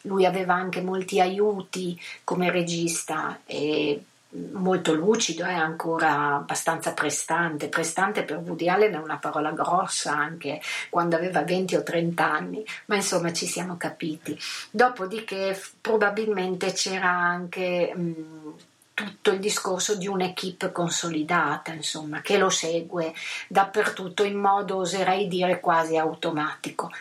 lui 0.05 0.25
aveva 0.25 0.55
anche 0.55 0.81
molti 0.81 1.19
aiuti 1.19 1.95
come 2.23 2.49
regista 2.49 3.41
e 3.45 4.03
molto 4.51 4.93
lucido, 4.93 5.43
è 5.43 5.53
ancora 5.53 6.35
abbastanza 6.35 6.93
prestante. 6.93 7.67
Prestante 7.67 8.23
per 8.23 8.37
Woody 8.37 8.69
Allen 8.69 8.93
è 8.93 8.97
una 8.97 9.17
parola 9.17 9.51
grossa 9.51 10.13
anche 10.13 10.61
quando 10.89 11.15
aveva 11.15 11.43
20 11.43 11.75
o 11.75 11.83
30 11.83 12.31
anni, 12.31 12.65
ma 12.85 12.95
insomma 12.95 13.33
ci 13.33 13.45
siamo 13.45 13.77
capiti. 13.77 14.37
Dopodiché 14.69 15.59
probabilmente 15.79 16.71
c'era 16.71 17.09
anche 17.09 17.93
mh, 17.93 18.53
tutto 18.93 19.31
il 19.31 19.39
discorso 19.39 19.95
di 19.95 20.07
un'equipe 20.07 20.71
consolidata, 20.71 21.71
insomma, 21.73 22.21
che 22.21 22.37
lo 22.37 22.49
segue 22.49 23.13
dappertutto 23.47 24.23
in 24.23 24.37
modo, 24.37 24.77
oserei 24.77 25.27
dire, 25.27 25.59
quasi 25.59 25.97
automatico. 25.97 26.91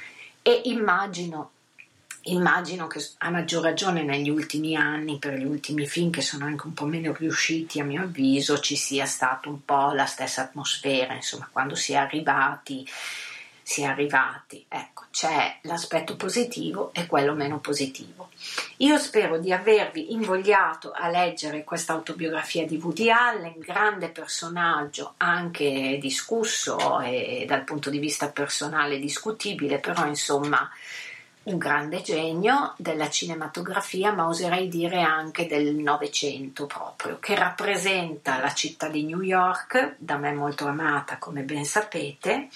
E 0.43 0.63
immagino 0.65 1.51
Immagino 2.25 2.87
che 2.87 3.03
a 3.19 3.31
maggior 3.31 3.63
ragione 3.63 4.03
negli 4.03 4.29
ultimi 4.29 4.77
anni, 4.77 5.19
per 5.19 5.35
gli 5.35 5.45
ultimi 5.45 5.87
film 5.87 6.11
che 6.11 6.21
sono 6.21 6.45
anche 6.45 6.67
un 6.67 6.75
po' 6.75 6.85
meno 6.85 7.15
riusciti 7.15 7.81
a 7.81 7.85
mio 7.85 8.03
avviso, 8.03 8.61
ci 8.61 8.77
sia 8.77 9.07
stata 9.07 9.49
un 9.49 9.65
po' 9.65 9.93
la 9.93 10.05
stessa 10.05 10.43
atmosfera, 10.43 11.15
insomma, 11.15 11.49
quando 11.51 11.75
si 11.75 11.95
è 11.95 11.97
arrivati, 11.97 12.87
si 13.63 13.83
è 13.83 13.85
arrivati, 13.85 14.65
ecco, 14.69 15.05
c'è 15.11 15.61
l'aspetto 15.63 16.17
positivo 16.17 16.93
e 16.93 17.07
quello 17.07 17.35
meno 17.35 17.59
positivo. 17.59 18.29
Io 18.79 18.99
spero 18.99 19.39
di 19.39 19.53
avervi 19.53 20.13
invogliato 20.13 20.93
a 20.93 21.09
leggere 21.09 21.65
questa 21.65 21.95
autobiografia 21.95 22.67
di 22.67 22.77
Woody 22.77 23.11
Allen, 23.11 23.55
grande 23.59 24.09
personaggio, 24.09 25.15
anche 25.19 25.99
discusso 26.01 27.01
e 27.01 27.45
dal 27.47 27.65
punto 27.65 27.91
di 27.91 27.99
vista 27.99 28.29
personale 28.29 28.99
discutibile, 28.99 29.79
però 29.79 30.07
insomma 30.07 30.69
un 31.51 31.59
grande 31.59 32.01
genio 32.01 32.75
della 32.77 33.11
cinematografia, 33.11 34.13
ma 34.13 34.27
oserei 34.27 34.69
dire 34.69 35.03
anche 35.03 35.47
del 35.47 35.75
Novecento 35.75 36.67
proprio, 36.67 37.19
che 37.19 37.35
rappresenta 37.35 38.39
la 38.39 38.53
città 38.53 38.89
di 38.89 39.05
New 39.05 39.21
York, 39.21 39.97
da 39.99 40.17
me 40.17 40.33
molto 40.33 40.67
amata 40.67 41.19
come 41.19 41.43
ben 41.43 41.65
sapete, 41.65 42.49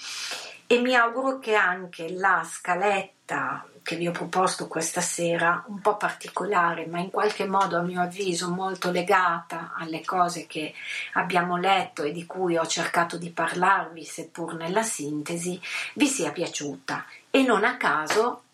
e 0.67 0.79
mi 0.79 0.95
auguro 0.95 1.39
che 1.39 1.53
anche 1.53 2.11
la 2.11 2.47
scaletta 2.49 3.65
che 3.83 3.97
vi 3.97 4.07
ho 4.07 4.11
proposto 4.11 4.67
questa 4.67 4.99
sera, 4.99 5.63
un 5.67 5.79
po' 5.79 5.95
particolare, 5.95 6.87
ma 6.87 6.97
in 6.97 7.11
qualche 7.11 7.45
modo 7.45 7.77
a 7.77 7.83
mio 7.83 8.01
avviso 8.01 8.49
molto 8.49 8.89
legata 8.89 9.73
alle 9.77 10.03
cose 10.03 10.47
che 10.47 10.73
abbiamo 11.13 11.55
letto 11.55 12.01
e 12.01 12.11
di 12.11 12.25
cui 12.25 12.57
ho 12.57 12.65
cercato 12.65 13.15
di 13.15 13.29
parlarvi, 13.29 14.03
seppur 14.03 14.55
nella 14.55 14.81
sintesi, 14.81 15.61
vi 15.93 16.07
sia 16.07 16.31
piaciuta. 16.31 17.05
E 17.29 17.43
non 17.43 17.63
a 17.63 17.77
caso 17.77 18.44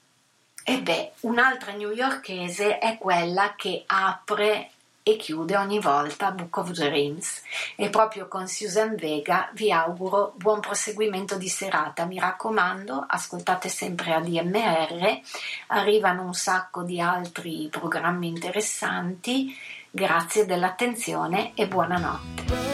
e 0.63 0.79
beh, 0.79 1.11
un'altra 1.21 1.73
newyorkese 1.73 2.77
è 2.77 2.97
quella 2.97 3.55
che 3.55 3.83
apre 3.87 4.71
e 5.03 5.15
chiude 5.17 5.57
ogni 5.57 5.79
volta 5.79 6.31
Book 6.31 6.57
of 6.57 6.71
Dreams. 6.71 7.41
E 7.75 7.89
proprio 7.89 8.27
con 8.27 8.47
Susan 8.47 8.95
Vega 8.95 9.49
vi 9.53 9.71
auguro 9.71 10.33
buon 10.35 10.59
proseguimento 10.59 11.37
di 11.37 11.49
serata. 11.49 12.05
Mi 12.05 12.19
raccomando 12.19 13.03
ascoltate 13.07 13.69
sempre 13.69 14.13
ADMR 14.13 15.19
arrivano 15.67 16.23
un 16.23 16.33
sacco 16.33 16.83
di 16.83 17.01
altri 17.01 17.67
programmi 17.71 18.27
interessanti. 18.27 19.57
Grazie 19.89 20.45
dell'attenzione 20.45 21.53
e 21.55 21.67
buonanotte 21.67 22.71